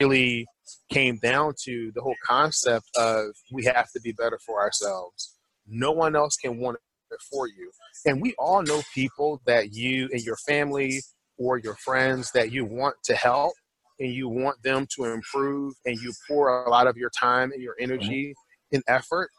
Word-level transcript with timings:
really 0.00 0.46
came 0.90 1.18
down 1.18 1.54
to 1.64 1.90
the 1.94 2.00
whole 2.00 2.16
concept 2.24 2.86
of 2.96 3.30
we 3.52 3.64
have 3.64 3.90
to 3.92 4.00
be 4.00 4.12
better 4.12 4.38
for 4.44 4.60
ourselves. 4.60 5.36
No 5.66 5.92
one 5.92 6.16
else 6.16 6.36
can 6.36 6.58
want 6.58 6.78
it 7.10 7.20
for 7.30 7.46
you. 7.48 7.70
And 8.06 8.20
we 8.20 8.34
all 8.38 8.62
know 8.62 8.82
people 8.94 9.40
that 9.46 9.72
you 9.72 10.08
and 10.12 10.22
your 10.22 10.36
family 10.36 11.00
or 11.38 11.58
your 11.58 11.76
friends 11.76 12.30
that 12.32 12.52
you 12.52 12.64
want 12.64 12.96
to 13.04 13.14
help 13.14 13.54
and 14.00 14.12
you 14.12 14.28
want 14.28 14.62
them 14.62 14.86
to 14.96 15.04
improve 15.04 15.74
and 15.84 15.98
you 15.98 16.12
pour 16.28 16.64
a 16.64 16.70
lot 16.70 16.86
of 16.86 16.96
your 16.96 17.10
time 17.18 17.52
and 17.52 17.62
your 17.62 17.74
mm-hmm. 17.74 17.92
energy 17.92 18.34
and 18.72 18.82
effort 18.88 19.30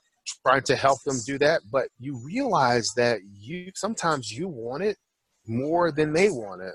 trying 0.45 0.61
to 0.61 0.75
help 0.75 1.01
them 1.05 1.17
do 1.25 1.39
that 1.39 1.61
but 1.71 1.87
you 1.97 2.19
realize 2.23 2.91
that 2.95 3.19
you 3.35 3.71
sometimes 3.73 4.31
you 4.31 4.47
want 4.47 4.83
it 4.83 4.95
more 5.47 5.91
than 5.91 6.13
they 6.13 6.29
want 6.29 6.61
it 6.61 6.73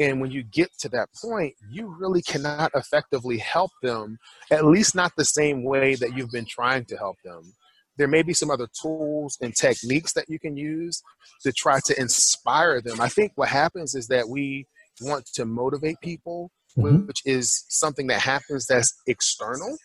and 0.00 0.20
when 0.20 0.30
you 0.30 0.42
get 0.42 0.70
to 0.78 0.88
that 0.88 1.08
point 1.22 1.54
you 1.70 1.94
really 1.98 2.22
cannot 2.22 2.70
effectively 2.74 3.38
help 3.38 3.70
them 3.82 4.18
at 4.50 4.64
least 4.64 4.94
not 4.94 5.12
the 5.16 5.24
same 5.24 5.64
way 5.64 5.94
that 5.94 6.16
you've 6.16 6.32
been 6.32 6.46
trying 6.46 6.84
to 6.84 6.96
help 6.96 7.16
them 7.24 7.54
there 7.96 8.08
may 8.08 8.22
be 8.22 8.34
some 8.34 8.50
other 8.50 8.68
tools 8.82 9.38
and 9.40 9.54
techniques 9.54 10.12
that 10.14 10.28
you 10.28 10.38
can 10.38 10.56
use 10.56 11.02
to 11.42 11.52
try 11.52 11.78
to 11.84 11.98
inspire 12.00 12.80
them 12.80 13.00
i 13.00 13.08
think 13.08 13.32
what 13.36 13.48
happens 13.48 13.94
is 13.94 14.06
that 14.08 14.28
we 14.28 14.66
want 15.00 15.24
to 15.26 15.44
motivate 15.44 15.96
people 16.02 16.50
mm-hmm. 16.76 17.06
which 17.06 17.20
is 17.24 17.64
something 17.68 18.06
that 18.06 18.20
happens 18.20 18.66
that's 18.66 18.92
external 19.06 19.76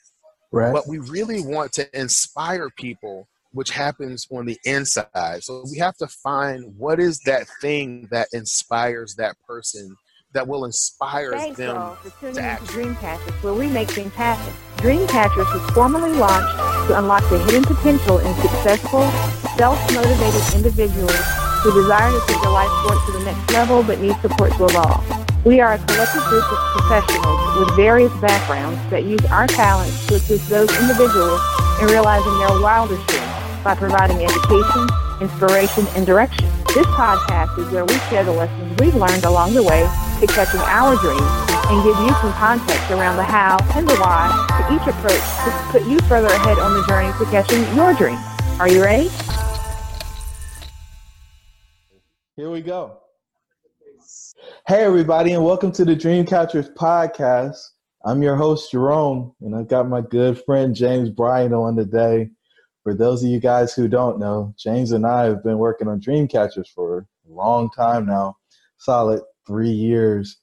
Right. 0.52 0.74
But 0.74 0.88
we 0.88 1.00
really 1.00 1.42
want 1.42 1.74
to 1.74 2.00
inspire 2.00 2.70
people, 2.78 3.28
which 3.52 3.70
happens 3.70 4.28
on 4.32 4.46
the 4.46 4.58
inside. 4.64 5.44
So 5.44 5.64
we 5.72 5.78
have 5.78 5.96
to 5.98 6.08
find 6.08 6.76
what 6.78 7.00
is 7.00 7.20
that 7.26 7.48
thing 7.62 8.08
that 8.12 8.28
inspires 8.34 9.16
that 9.16 9.36
person 9.48 9.96
that 10.34 10.48
will 10.48 10.66
inspire 10.66 11.32
Thanks 11.32 11.58
them 11.58 11.78
all 11.78 11.96
for 11.96 12.10
tuning 12.20 12.36
to 12.36 12.42
action. 12.42 12.68
Dreamcatchers, 12.68 13.44
where 13.44 13.54
we 13.54 13.68
make 13.68 13.90
things 13.90 14.14
happen. 14.14 14.54
Dreamcatchers 14.78 15.52
was 15.54 15.72
formally 15.72 16.12
launched 16.14 16.56
to 16.88 16.98
unlock 16.98 17.24
the 17.30 17.40
hidden 17.46 17.64
potential 17.64 18.20
in 18.20 18.34
successful, 18.36 19.10
self-motivated 19.58 20.56
individuals 20.56 21.18
who 21.62 21.74
desire 21.74 22.12
to 22.12 22.22
take 22.28 22.42
their 22.42 22.52
life 22.52 22.70
forward 22.84 23.02
to 23.06 23.12
the 23.14 23.24
next 23.26 23.52
level 23.54 23.84
but 23.84 24.00
need 24.00 24.16
support 24.22 24.52
to 24.54 24.66
evolve. 24.66 25.04
We 25.46 25.60
are 25.62 25.74
a 25.74 25.78
collective 25.80 26.24
group 26.26 26.44
of 26.44 26.58
professionals 26.78 27.60
with 27.60 27.76
various 27.76 28.14
backgrounds 28.22 28.80
that 28.92 29.04
use 29.06 29.24
our 29.32 29.48
talents 29.48 30.08
to 30.08 30.16
assist 30.16 30.50
those 30.50 30.70
individuals 30.80 31.42
in 31.82 31.88
realizing 31.88 32.38
their 32.40 32.62
wildest 32.62 33.06
dreams 33.08 33.64
by 33.64 33.76
providing 33.76 34.24
education, 34.24 34.88
inspiration, 35.22 35.86
and 35.96 36.06
direction. 36.06 36.48
This 36.74 36.86
podcast 36.88 37.58
is 37.60 37.72
where 37.72 37.86
we 37.86 37.94
share 38.10 38.24
the 38.24 38.32
lessons 38.32 38.80
we've 38.80 38.96
learned 38.96 39.26
along 39.26 39.54
the 39.54 39.64
way 39.64 39.82
to 40.20 40.28
catching 40.28 40.60
our 40.62 40.96
dreams 40.98 41.22
and 41.70 41.84
give 41.84 41.98
you 42.00 42.10
some 42.22 42.34
context 42.34 42.90
around 42.92 43.18
the 43.18 43.24
how 43.24 43.58
and 43.76 43.88
the 43.88 43.96
why 43.98 44.30
to 44.58 44.74
each 44.74 44.88
approach 44.88 45.22
to 45.44 45.52
put 45.72 45.84
you 45.88 46.00
further 46.08 46.28
ahead 46.28 46.58
on 46.58 46.74
the 46.74 46.86
journey 46.88 47.12
to 47.20 47.26
catching 47.26 47.62
your 47.76 47.94
dream. 47.94 48.18
Are 48.60 48.70
you 48.70 48.84
ready? 48.84 49.10
Here 52.36 52.50
we 52.50 52.62
go. 52.62 53.00
Hey, 54.68 54.84
everybody, 54.86 55.34
and 55.34 55.44
welcome 55.44 55.72
to 55.74 55.86
the 55.86 55.96
Dreamcatchers 55.96 56.74
podcast. 56.74 57.60
I'm 58.06 58.24
your 58.24 58.36
host, 58.36 58.72
Jerome, 58.72 59.34
and 59.42 59.56
I've 59.56 59.68
got 59.68 59.90
my 59.90 60.02
good 60.02 60.42
friend 60.46 60.74
James 60.74 61.10
Bryant 61.10 61.54
on 61.54 61.76
today. 61.76 62.30
For 62.84 62.94
those 62.94 63.24
of 63.24 63.30
you 63.30 63.40
guys 63.40 63.74
who 63.74 63.88
don't 63.88 64.20
know, 64.20 64.54
James 64.58 64.92
and 64.92 65.06
I 65.06 65.26
have 65.26 65.44
been 65.44 65.58
working 65.58 65.88
on 65.88 66.00
Dreamcatchers 66.00 66.68
for 66.74 67.00
a 67.00 67.34
long 67.34 67.70
time 67.72 68.06
now, 68.06 68.38
solid 68.78 69.22
three 69.46 69.70
years. 69.70 70.38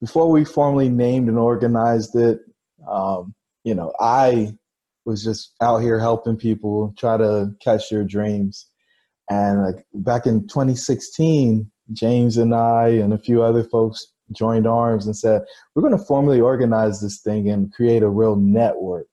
Before 0.00 0.30
we 0.30 0.44
formally 0.44 0.88
named 0.88 1.28
and 1.28 1.38
organized 1.38 2.14
it, 2.16 2.40
um, 2.88 3.34
you 3.64 3.74
know, 3.74 3.92
I 4.00 4.52
was 5.04 5.22
just 5.24 5.52
out 5.60 5.78
here 5.78 5.98
helping 5.98 6.36
people 6.36 6.94
try 6.98 7.16
to 7.16 7.50
catch 7.62 7.90
their 7.90 8.04
dreams. 8.04 8.66
And 9.28 9.62
like 9.62 9.84
back 9.94 10.26
in 10.26 10.46
2016, 10.46 11.70
James 11.92 12.36
and 12.36 12.54
I 12.54 12.88
and 12.88 13.12
a 13.12 13.18
few 13.18 13.42
other 13.42 13.64
folks 13.64 14.06
joined 14.32 14.66
arms 14.66 15.06
and 15.06 15.16
said, 15.16 15.42
we're 15.74 15.82
going 15.82 15.98
to 15.98 16.04
formally 16.04 16.40
organize 16.40 17.00
this 17.00 17.20
thing 17.20 17.48
and 17.48 17.72
create 17.72 18.02
a 18.02 18.08
real 18.08 18.36
network. 18.36 19.06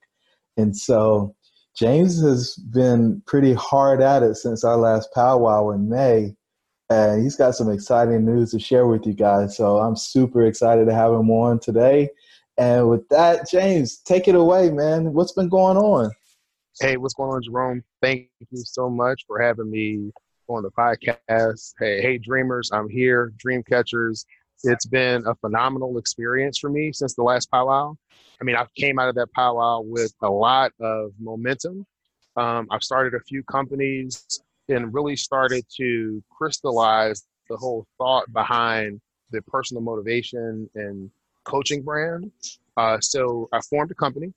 And 0.58 0.76
so 0.76 1.36
James 1.78 2.20
has 2.22 2.56
been 2.56 3.22
pretty 3.28 3.54
hard 3.54 4.02
at 4.02 4.24
it 4.24 4.36
since 4.36 4.64
our 4.64 4.78
last 4.78 5.14
powwow 5.14 5.70
in 5.70 5.88
May. 5.88 6.36
And 6.90 7.22
he's 7.22 7.36
got 7.36 7.54
some 7.54 7.70
exciting 7.70 8.26
news 8.26 8.52
to 8.52 8.60
share 8.60 8.88
with 8.88 9.06
you 9.06 9.14
guys. 9.14 9.56
So 9.58 9.78
I'm 9.78 9.96
super 9.96 10.46
excited 10.46 10.88
to 10.88 10.94
have 10.94 11.12
him 11.12 11.30
on 11.30 11.60
today. 11.60 12.10
And 12.58 12.90
with 12.90 13.08
that, 13.10 13.48
James, 13.50 13.98
take 13.98 14.28
it 14.28 14.36
away, 14.36 14.72
man. 14.72 15.14
What's 15.14 15.34
been 15.34 15.50
going 15.50 15.78
on? 15.78 16.12
Hey, 16.80 16.98
what's 16.98 17.14
going 17.14 17.30
on, 17.30 17.44
Jerome? 17.44 17.84
Thank 18.02 18.30
you 18.40 18.64
so 18.64 18.90
much 18.90 19.26
for 19.28 19.40
having 19.40 19.70
me 19.70 20.12
on 20.48 20.64
the 20.64 20.72
podcast. 20.72 21.74
Hey, 21.80 22.02
hey, 22.02 22.18
dreamers, 22.18 22.72
I'm 22.72 22.90
here, 22.90 23.34
dream 23.38 23.62
catchers. 23.64 24.26
It's 24.64 24.86
been 24.86 25.26
a 25.28 25.36
phenomenal 25.36 25.98
experience 25.98 26.58
for 26.58 26.70
me 26.70 26.92
since 26.92 27.14
the 27.14 27.24
last 27.24 27.52
powwow. 27.52 27.96
I 28.42 28.44
mean, 28.44 28.56
I 28.56 28.66
came 28.76 29.00
out 29.00 29.10
of 29.10 29.16
that 29.16 29.32
powwow 29.34 29.82
with 29.82 30.14
a 30.22 30.30
lot 30.30 30.72
of 30.80 31.12
momentum. 31.20 31.86
Um, 32.36 32.68
I've 32.72 32.84
started 32.84 33.14
a 33.14 33.20
few 33.22 33.44
companies 33.44 34.42
and 34.70 34.94
really 34.94 35.16
started 35.16 35.66
to 35.78 36.24
crystallize 36.30 37.26
the 37.50 37.58
whole 37.58 37.86
thought 37.98 38.32
behind 38.34 39.00
the 39.32 39.42
personal 39.44 39.82
motivation 39.82 40.70
and 40.76 41.10
coaching 41.44 41.82
brand. 41.82 42.32
Uh, 42.76 43.00
so 43.00 43.50
I 43.52 43.62
formed 43.62 43.92
a 43.92 43.96
company. 43.96 44.34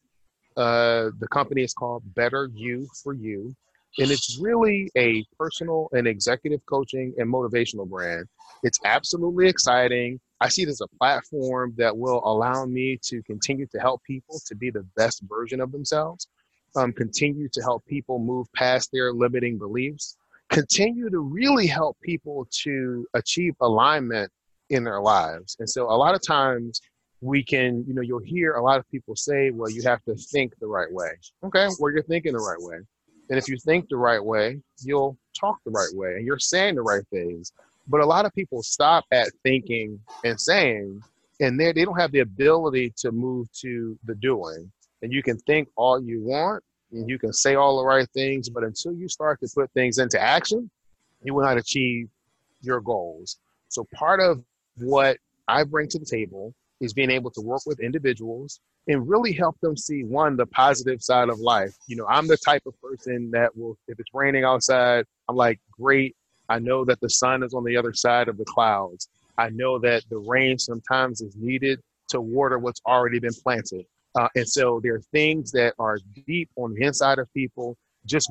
Uh, 0.57 1.11
the 1.19 1.29
company 1.31 1.63
is 1.63 1.73
called 1.75 2.03
Better 2.15 2.49
You 2.53 2.89
for 3.03 3.13
You 3.13 3.55
and 3.99 4.11
it's 4.11 4.39
really 4.41 4.91
a 4.97 5.25
personal 5.39 5.89
and 5.93 6.06
executive 6.06 6.65
coaching 6.67 7.12
and 7.19 7.33
motivational 7.33 7.89
brand. 7.89 8.27
It's 8.62 8.78
absolutely 8.84 9.49
exciting. 9.49 10.21
I 10.41 10.49
see 10.49 10.62
it 10.62 10.69
as 10.69 10.81
a 10.81 10.97
platform 10.99 11.75
that 11.77 11.97
will 11.97 12.23
allow 12.25 12.65
me 12.65 12.99
to 13.05 13.23
continue 13.25 13.67
to 13.73 13.78
help 13.78 14.03
people 14.05 14.41
to 14.47 14.55
be 14.55 14.71
the 14.71 14.87
best 14.97 15.23
version 15.28 15.61
of 15.61 15.73
themselves, 15.73 16.28
um, 16.77 16.93
continue 16.93 17.49
to 17.53 17.62
help 17.62 17.84
people 17.87 18.19
move 18.19 18.47
past 18.55 18.91
their 18.93 19.12
limiting 19.12 19.59
beliefs, 19.59 20.17
continue 20.51 21.11
to 21.11 21.19
really 21.19 21.67
help 21.67 21.97
people 22.01 22.47
to 22.62 23.07
achieve 23.15 23.55
alignment 23.61 24.31
in 24.71 24.84
their 24.84 25.01
lives. 25.01 25.57
And 25.59 25.69
so 25.69 25.91
a 25.91 25.97
lot 25.97 26.15
of 26.15 26.22
times 26.25 26.81
we 27.21 27.43
can, 27.43 27.84
you 27.87 27.93
know, 27.93 28.03
you'll 28.03 28.21
hear 28.21 28.55
a 28.55 28.62
lot 28.62 28.78
of 28.78 28.89
people 28.89 29.15
say, 29.15 29.51
well, 29.51 29.69
you 29.69 29.83
have 29.83 30.03
to 30.05 30.15
think 30.15 30.55
the 30.59 30.67
right 30.67 30.91
way. 30.91 31.11
Okay, 31.45 31.69
well, 31.78 31.93
you're 31.93 32.03
thinking 32.03 32.33
the 32.33 32.39
right 32.39 32.61
way. 32.61 32.78
And 33.31 33.39
if 33.39 33.49
you 33.49 33.57
think 33.57 33.89
the 33.89 33.97
right 33.97 34.23
way, 34.23 34.61
you'll 34.83 35.17
talk 35.39 35.59
the 35.65 35.71
right 35.71 35.89
way 35.93 36.17
and 36.17 36.27
you're 36.27 36.39
saying 36.39 36.75
the 36.75 36.83
right 36.83 37.07
things. 37.11 37.53
But 37.87 38.01
a 38.01 38.07
lot 38.07 38.27
of 38.27 38.35
people 38.35 38.63
stop 38.63 39.05
at 39.13 39.29
thinking 39.45 40.01
and 40.25 40.39
saying, 40.39 41.01
and 41.41 41.59
they, 41.59 41.73
they 41.73 41.85
don't 41.85 41.99
have 41.99 42.13
the 42.13 42.21
ability 42.21 42.93
to 42.99 43.13
move 43.13 43.51
to 43.61 43.99
the 44.05 44.17
doing. 44.17 44.71
And 45.03 45.13
you 45.13 45.23
can 45.23 45.39
think 45.39 45.69
all 45.77 46.03
you 46.03 46.21
want 46.23 46.63
and 46.93 47.09
you 47.09 47.19
can 47.19 47.33
say 47.33 47.55
all 47.55 47.79
the 47.79 47.87
right 47.87 48.09
things, 48.11 48.49
but 48.49 48.65
until 48.65 48.93
you 48.93 49.09
start 49.09 49.41
to 49.41 49.49
put 49.55 49.71
things 49.73 49.99
into 49.99 50.21
action, 50.21 50.69
you 51.23 51.33
will 51.33 51.45
not 51.45 51.57
achieve 51.57 52.09
your 52.63 52.81
goals. 52.81 53.39
So 53.69 53.87
part 53.95 54.21
of 54.21 54.43
what 54.77 55.19
I 55.47 55.63
bring 55.65 55.89
to 55.89 55.99
the 55.99 56.05
table 56.05 56.53
is 56.81 56.93
being 56.93 57.11
able 57.11 57.31
to 57.31 57.41
work 57.41 57.63
with 57.67 57.81
individuals 57.81 58.61
and 58.89 59.09
really 59.09 59.33
help 59.33 59.59
them 59.61 59.77
see 59.77 60.03
one 60.03 60.37
the 60.37 60.47
positive 60.47 61.03
side 61.03 61.29
of 61.29 61.39
life. 61.39 61.75
You 61.87 61.97
know 61.97 62.07
i'm 62.07 62.27
the 62.27 62.37
type 62.37 62.63
of 62.67 62.75
person 62.81 63.31
that 63.33 63.57
will 63.57 63.77
if 63.89 63.99
it's 63.99 64.11
raining 64.15 64.45
outside 64.45 65.05
i'm 65.29 65.37
like 65.37 65.61
great. 65.71 66.15
I 66.49 66.59
know 66.59 66.85
that 66.85 67.01
the 67.01 67.09
sun 67.09 67.43
is 67.45 67.55
on 67.55 67.65
the 67.65 67.77
other 67.77 67.93
side 67.95 68.29
of 68.29 68.37
the 68.37 68.45
clouds. 68.45 69.09
I 69.39 69.51
know 69.51 69.79
that 69.79 70.03
the 70.11 70.19
rain 70.19 70.59
sometimes 70.59 71.21
is 71.21 71.37
needed 71.37 71.81
to 72.09 72.21
water 72.21 72.59
what's 72.59 72.81
already 72.87 73.21
been 73.21 73.35
planted. 73.43 73.87
Uh, 74.19 74.29
and 74.35 74.49
so 74.49 74.81
there 74.83 74.97
are 74.97 75.03
things 75.13 75.53
that 75.53 75.75
are 75.78 75.99
deep 76.27 76.51
on 76.57 76.75
the 76.75 76.84
inside 76.84 77.19
of 77.21 77.33
people 77.33 77.77
just 78.04 78.31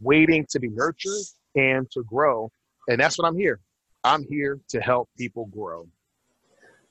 waiting 0.00 0.44
to 0.50 0.58
be 0.58 0.68
nurtured 0.68 1.22
and 1.54 1.88
to 1.92 2.02
grow. 2.02 2.50
And 2.88 3.00
that's 3.00 3.18
what 3.18 3.26
i'm 3.26 3.36
here. 3.36 3.60
I'm 4.02 4.24
here 4.28 4.58
to 4.70 4.80
help 4.80 5.08
people 5.16 5.46
grow. 5.46 5.86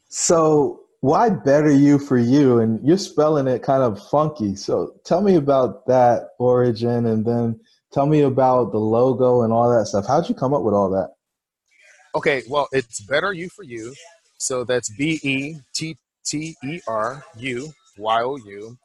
So 0.08 0.82
why 1.02 1.30
better 1.30 1.72
you 1.72 1.98
for 2.00 2.18
you? 2.18 2.60
And 2.60 2.86
you're 2.86 2.98
spelling 2.98 3.48
it 3.48 3.64
kind 3.64 3.84
of 3.84 4.02
funky. 4.10 4.56
So 4.56 4.96
tell 5.06 5.22
me 5.22 5.36
about 5.36 5.86
that 5.88 6.32
origin 6.40 7.06
and 7.06 7.26
then 7.26 7.60
tell 7.94 8.06
me 8.06 8.22
about 8.22 8.72
the 8.72 8.80
logo 8.80 9.42
and 9.42 9.54
all 9.54 9.70
that 9.70 9.86
stuff. 9.88 10.08
How'd 10.08 10.30
you 10.30 10.36
come 10.36 10.54
up 10.54 10.64
with 10.64 10.74
all 10.74 10.90
that? 10.92 11.12
Okay 12.16 12.44
well 12.50 12.68
it's 12.72 13.02
better 13.02 13.32
you 13.34 13.50
for 13.50 13.64
you. 13.64 13.94
So 14.38 14.64
that's 14.64 14.90
b-e-t-t-e-r-u 14.90 16.04
y-o-u 17.98 18.78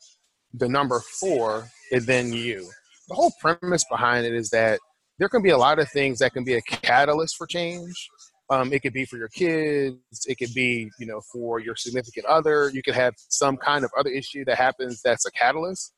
the 0.54 0.68
number 0.68 1.00
four 1.00 1.68
and 1.92 2.02
then 2.02 2.32
you. 2.32 2.70
The 3.08 3.14
whole 3.14 3.32
premise 3.40 3.84
behind 3.84 4.26
it 4.26 4.34
is 4.34 4.50
that 4.50 4.80
there 5.18 5.28
can 5.28 5.42
be 5.42 5.50
a 5.50 5.58
lot 5.58 5.78
of 5.78 5.88
things 5.90 6.18
that 6.18 6.32
can 6.32 6.44
be 6.44 6.54
a 6.54 6.62
catalyst 6.62 7.36
for 7.36 7.46
change 7.46 8.08
Um, 8.50 8.72
it 8.72 8.82
could 8.82 8.92
be 8.92 9.04
for 9.06 9.16
your 9.16 9.28
kids. 9.28 9.96
It 10.26 10.36
could 10.38 10.52
be, 10.54 10.90
you 10.98 11.06
know, 11.06 11.20
for 11.32 11.60
your 11.60 11.76
significant 11.76 12.26
other. 12.26 12.70
You 12.70 12.82
could 12.82 12.94
have 12.94 13.14
some 13.16 13.56
kind 13.56 13.84
of 13.84 13.90
other 13.98 14.10
issue 14.10 14.44
that 14.44 14.58
happens 14.58 15.00
that's 15.02 15.26
a 15.26 15.30
catalyst. 15.30 15.92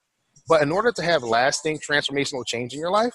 But 0.49 0.63
in 0.63 0.71
order 0.71 0.93
to 0.93 1.03
have 1.03 1.23
lasting 1.23 1.81
transformational 1.81 2.47
change 2.47 2.73
in 2.73 2.79
your 2.79 2.91
life, 2.91 3.15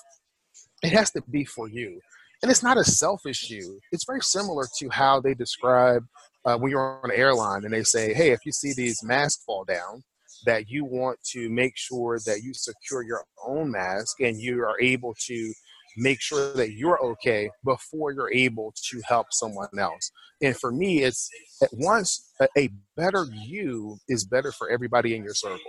it 0.84 0.92
has 0.92 1.12
to 1.12 1.22
be 1.30 1.46
for 1.46 1.70
you. 1.70 2.02
And 2.42 2.52
it's 2.52 2.64
not 2.64 2.78
a 2.78 2.84
self 2.84 3.26
issue. 3.26 3.80
It's 3.92 4.06
very 4.06 4.22
similar 4.22 4.68
to 4.80 4.90
how 4.90 5.22
they 5.22 5.34
describe 5.34 6.04
uh, 6.44 6.58
when 6.58 6.72
you're 6.72 7.00
on 7.04 7.12
an 7.12 7.18
airline 7.18 7.64
and 7.64 7.74
they 7.74 7.84
say, 7.84 8.14
hey, 8.14 8.32
if 8.32 8.40
you 8.46 8.52
see 8.52 8.74
these 8.74 9.04
masks 9.04 9.44
fall 9.46 9.64
down, 9.64 10.04
that 10.46 10.70
you 10.70 10.84
want 10.84 11.20
to 11.24 11.50
make 11.50 11.74
sure 11.76 12.20
that 12.26 12.42
you 12.42 12.54
secure 12.54 13.04
your 13.04 13.24
own 13.46 13.72
mask 13.72 14.20
and 14.22 14.40
you 14.40 14.62
are 14.62 14.80
able 14.82 15.16
to 15.28 15.54
make 15.98 16.22
sure 16.22 16.54
that 16.54 16.74
you're 16.74 17.02
okay 17.04 17.50
before 17.64 18.12
you're 18.12 18.32
able 18.32 18.74
to 18.90 19.02
help 19.08 19.28
someone 19.32 19.68
else. 19.78 20.12
And 20.42 20.56
for 20.58 20.72
me, 20.72 21.04
it's 21.04 21.30
at 21.62 21.70
once 21.74 22.34
a 22.58 22.70
better 22.96 23.26
you 23.32 23.98
is 24.08 24.26
better 24.26 24.52
for 24.52 24.70
everybody 24.70 25.16
in 25.16 25.24
your 25.24 25.34
circle. 25.34 25.60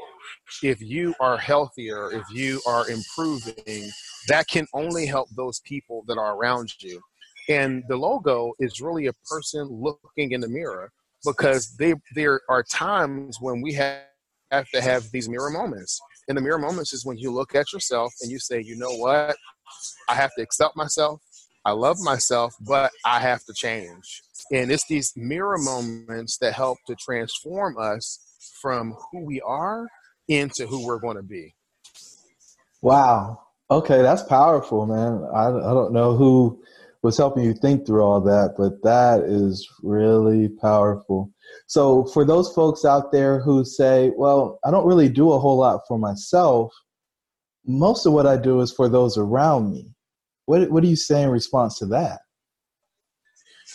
If 0.62 0.80
you 0.80 1.14
are 1.20 1.36
healthier, 1.36 2.10
if 2.12 2.24
you 2.32 2.60
are 2.66 2.88
improving, 2.88 3.90
that 4.28 4.48
can 4.48 4.66
only 4.74 5.06
help 5.06 5.28
those 5.36 5.60
people 5.60 6.04
that 6.06 6.19
are 6.19 6.36
around 6.36 6.72
you. 6.80 7.00
And 7.48 7.82
the 7.88 7.96
logo 7.96 8.52
is 8.60 8.80
really 8.80 9.08
a 9.08 9.12
person 9.28 9.68
looking 9.68 10.32
in 10.32 10.40
the 10.40 10.48
mirror 10.48 10.92
because 11.25 11.75
they 11.76 11.94
there 12.14 12.40
are 12.48 12.62
times 12.62 13.38
when 13.40 13.60
we 13.60 13.72
have 13.75 14.02
have 14.52 14.68
to 14.70 14.80
have 14.80 15.10
these 15.10 15.28
mirror 15.28 15.50
moments. 15.50 16.00
And 16.28 16.36
the 16.36 16.42
mirror 16.42 16.58
moments 16.58 16.92
is 16.92 17.04
when 17.04 17.18
you 17.18 17.32
look 17.32 17.54
at 17.54 17.72
yourself 17.72 18.14
and 18.20 18.30
you 18.30 18.38
say, 18.38 18.60
you 18.60 18.76
know 18.76 18.94
what? 18.96 19.36
I 20.08 20.14
have 20.14 20.30
to 20.36 20.42
accept 20.42 20.76
myself. 20.76 21.20
I 21.64 21.72
love 21.72 21.98
myself, 22.00 22.54
but 22.60 22.90
I 23.04 23.20
have 23.20 23.44
to 23.44 23.52
change. 23.54 24.22
And 24.50 24.70
it's 24.70 24.86
these 24.86 25.12
mirror 25.16 25.58
moments 25.58 26.38
that 26.38 26.54
help 26.54 26.78
to 26.88 26.96
transform 26.96 27.78
us 27.78 28.19
from 28.60 28.96
who 29.10 29.24
we 29.24 29.40
are 29.40 29.86
into 30.28 30.66
who 30.66 30.84
we're 30.84 30.98
going 30.98 31.16
to 31.16 31.22
be. 31.22 31.54
Wow. 32.80 33.40
Okay, 33.70 34.02
that's 34.02 34.22
powerful, 34.24 34.86
man. 34.86 35.24
I, 35.32 35.46
I 35.46 35.72
don't 35.72 35.92
know 35.92 36.16
who 36.16 36.62
was 37.02 37.16
helping 37.16 37.44
you 37.44 37.54
think 37.54 37.86
through 37.86 38.02
all 38.02 38.20
that, 38.20 38.54
but 38.56 38.82
that 38.82 39.25
is 39.25 39.68
really 39.82 40.48
powerful. 40.48 41.30
So, 41.66 42.04
for 42.06 42.25
those 42.25 42.52
folks 42.54 42.84
out 42.84 43.12
there 43.12 43.40
who 43.40 43.64
say, 43.64 44.12
well, 44.16 44.58
I 44.64 44.70
don't 44.70 44.86
really 44.86 45.08
do 45.08 45.32
a 45.32 45.38
whole 45.38 45.58
lot 45.58 45.82
for 45.88 45.98
myself, 45.98 46.72
most 47.67 48.06
of 48.06 48.12
what 48.12 48.26
I 48.26 48.37
do 48.37 48.61
is 48.61 48.73
for 48.73 48.88
those 48.88 49.17
around 49.17 49.70
me. 49.73 49.94
What, 50.47 50.70
what 50.70 50.82
do 50.82 50.88
you 50.88 50.97
say 50.97 51.23
in 51.23 51.31
response 51.31 51.79
to 51.79 51.87
that? 51.87 52.20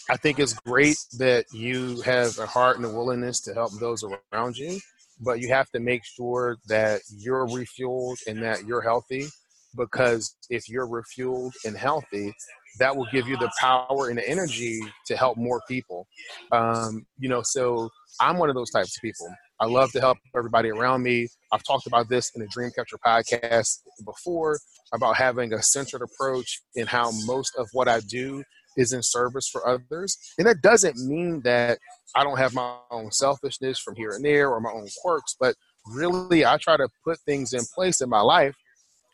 I 0.09 0.17
think 0.17 0.39
it's 0.39 0.53
great 0.53 0.97
that 1.17 1.45
you 1.53 2.01
have 2.01 2.37
a 2.39 2.45
heart 2.45 2.77
and 2.77 2.85
a 2.85 2.89
willingness 2.89 3.41
to 3.41 3.53
help 3.53 3.71
those 3.79 4.03
around 4.33 4.57
you, 4.57 4.79
but 5.19 5.39
you 5.39 5.49
have 5.49 5.69
to 5.71 5.79
make 5.79 6.05
sure 6.05 6.57
that 6.67 7.01
you're 7.09 7.45
refueled 7.47 8.17
and 8.27 8.41
that 8.41 8.65
you're 8.65 8.81
healthy. 8.81 9.27
Because 9.75 10.35
if 10.49 10.69
you're 10.69 10.87
refueled 10.87 11.51
and 11.65 11.77
healthy, 11.77 12.33
that 12.79 12.95
will 12.95 13.07
give 13.11 13.27
you 13.27 13.37
the 13.37 13.51
power 13.59 14.09
and 14.09 14.17
the 14.17 14.27
energy 14.27 14.79
to 15.07 15.17
help 15.17 15.37
more 15.37 15.61
people. 15.67 16.07
Um, 16.51 17.05
you 17.19 17.27
know, 17.29 17.41
so 17.43 17.89
I'm 18.19 18.37
one 18.37 18.49
of 18.49 18.55
those 18.55 18.71
types 18.71 18.97
of 18.97 19.01
people. 19.01 19.27
I 19.59 19.65
love 19.65 19.91
to 19.93 19.99
help 19.99 20.17
everybody 20.35 20.69
around 20.69 21.03
me. 21.03 21.27
I've 21.51 21.63
talked 21.63 21.87
about 21.87 22.09
this 22.09 22.31
in 22.35 22.41
the 22.41 22.47
Dreamcatcher 22.47 22.99
podcast 23.05 23.79
before 24.05 24.59
about 24.93 25.17
having 25.17 25.53
a 25.53 25.61
centered 25.61 26.01
approach 26.01 26.61
in 26.75 26.85
how 26.87 27.11
most 27.25 27.53
of 27.57 27.67
what 27.73 27.87
I 27.87 27.99
do 28.01 28.43
is 28.77 28.93
in 28.93 29.01
service 29.01 29.49
for 29.49 29.67
others. 29.67 30.17
And 30.37 30.47
that 30.47 30.61
doesn't 30.61 30.97
mean 30.97 31.41
that 31.41 31.79
I 32.15 32.23
don't 32.23 32.37
have 32.37 32.53
my 32.53 32.77
own 32.91 33.11
selfishness 33.11 33.79
from 33.79 33.95
here 33.95 34.11
and 34.11 34.23
there 34.23 34.49
or 34.49 34.61
my 34.61 34.71
own 34.71 34.87
quirks, 35.01 35.35
but 35.39 35.55
really 35.87 36.45
I 36.45 36.57
try 36.57 36.77
to 36.77 36.87
put 37.03 37.19
things 37.21 37.53
in 37.53 37.61
place 37.73 38.01
in 38.01 38.09
my 38.09 38.21
life 38.21 38.55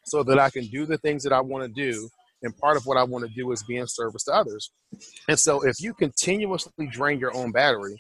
so 0.06 0.24
that 0.24 0.38
I 0.38 0.50
can 0.50 0.66
do 0.66 0.86
the 0.86 0.98
things 0.98 1.24
that 1.24 1.32
I 1.32 1.40
want 1.40 1.64
to 1.64 1.70
do 1.70 2.10
and 2.44 2.56
part 2.58 2.78
of 2.78 2.86
what 2.86 2.98
I 2.98 3.04
want 3.04 3.26
to 3.26 3.34
do 3.34 3.52
is 3.52 3.64
be 3.64 3.78
in 3.78 3.88
service 3.88 4.24
to 4.26 4.34
others. 4.34 4.70
And 5.28 5.40
so 5.40 5.66
if 5.66 5.76
you 5.80 5.94
continuously 5.94 6.88
drain 6.92 7.20
your 7.20 7.36
own 7.36 7.52
battery, 7.52 7.98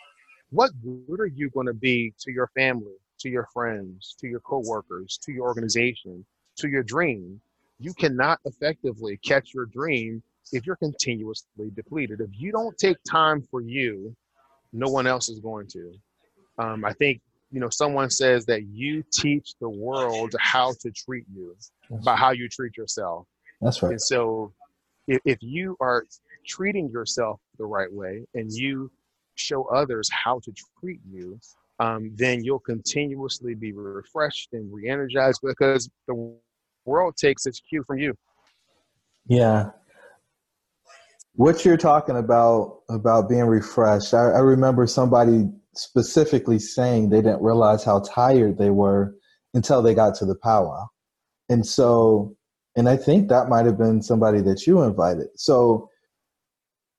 what 0.53 0.71
good 0.83 1.19
are 1.19 1.25
you 1.25 1.49
going 1.49 1.67
to 1.67 1.73
be 1.73 2.13
to 2.19 2.31
your 2.31 2.47
family, 2.55 2.93
to 3.19 3.29
your 3.29 3.47
friends, 3.53 4.15
to 4.19 4.27
your 4.27 4.39
coworkers, 4.41 5.19
to 5.23 5.31
your 5.31 5.45
organization, 5.45 6.25
to 6.57 6.69
your 6.69 6.83
dream? 6.83 7.41
You 7.79 7.93
cannot 7.93 8.39
effectively 8.45 9.17
catch 9.17 9.53
your 9.53 9.65
dream 9.65 10.21
if 10.51 10.65
you're 10.65 10.75
continuously 10.75 11.71
depleted. 11.75 12.21
If 12.21 12.29
you 12.33 12.51
don't 12.51 12.77
take 12.77 12.97
time 13.09 13.41
for 13.49 13.61
you, 13.61 14.15
no 14.71 14.89
one 14.89 15.07
else 15.07 15.27
is 15.29 15.39
going 15.39 15.67
to. 15.67 15.93
Um, 16.59 16.85
I 16.85 16.93
think 16.93 17.21
you 17.51 17.59
know 17.59 17.69
someone 17.69 18.09
says 18.09 18.45
that 18.45 18.63
you 18.67 19.03
teach 19.11 19.53
the 19.59 19.69
world 19.69 20.35
how 20.39 20.73
to 20.81 20.91
treat 20.91 21.25
you 21.33 21.55
by 22.03 22.15
how 22.15 22.31
you 22.31 22.47
treat 22.47 22.77
yourself 22.77 23.27
that's 23.63 23.81
right. 23.81 23.91
And 23.91 24.01
so 24.01 24.53
if, 25.07 25.21
if 25.25 25.37
you 25.41 25.77
are 25.79 26.05
treating 26.45 26.89
yourself 26.89 27.39
the 27.57 27.65
right 27.65 27.91
way 27.91 28.25
and 28.35 28.51
you 28.51 28.91
show 29.35 29.65
others 29.65 30.09
how 30.11 30.39
to 30.39 30.53
treat 30.79 30.99
you, 31.09 31.39
um, 31.79 32.11
then 32.15 32.43
you'll 32.43 32.59
continuously 32.59 33.55
be 33.55 33.71
refreshed 33.71 34.49
and 34.53 34.71
re-energized 34.73 35.41
because 35.43 35.89
the 36.07 36.35
world 36.85 37.15
takes 37.17 37.45
its 37.45 37.59
cue 37.59 37.83
from 37.83 37.97
you. 37.99 38.13
Yeah. 39.27 39.71
What 41.35 41.65
you're 41.65 41.77
talking 41.77 42.17
about 42.17 42.81
about 42.89 43.27
being 43.27 43.45
refreshed, 43.45 44.13
I, 44.13 44.31
I 44.31 44.39
remember 44.39 44.85
somebody 44.85 45.49
specifically 45.75 46.59
saying 46.59 47.09
they 47.09 47.21
didn't 47.21 47.41
realize 47.41 47.83
how 47.83 48.01
tired 48.01 48.57
they 48.59 48.69
were 48.69 49.15
until 49.55 49.81
they 49.81 49.95
got 49.95 50.15
to 50.15 50.25
the 50.25 50.35
powwow. 50.35 50.85
And 51.49 51.65
so 51.65 52.35
and 52.75 52.89
I 52.89 52.97
think 52.97 53.29
that 53.29 53.49
might 53.49 53.65
have 53.65 53.77
been 53.77 54.01
somebody 54.01 54.41
that 54.41 54.65
you 54.65 54.81
invited. 54.81 55.27
So 55.35 55.89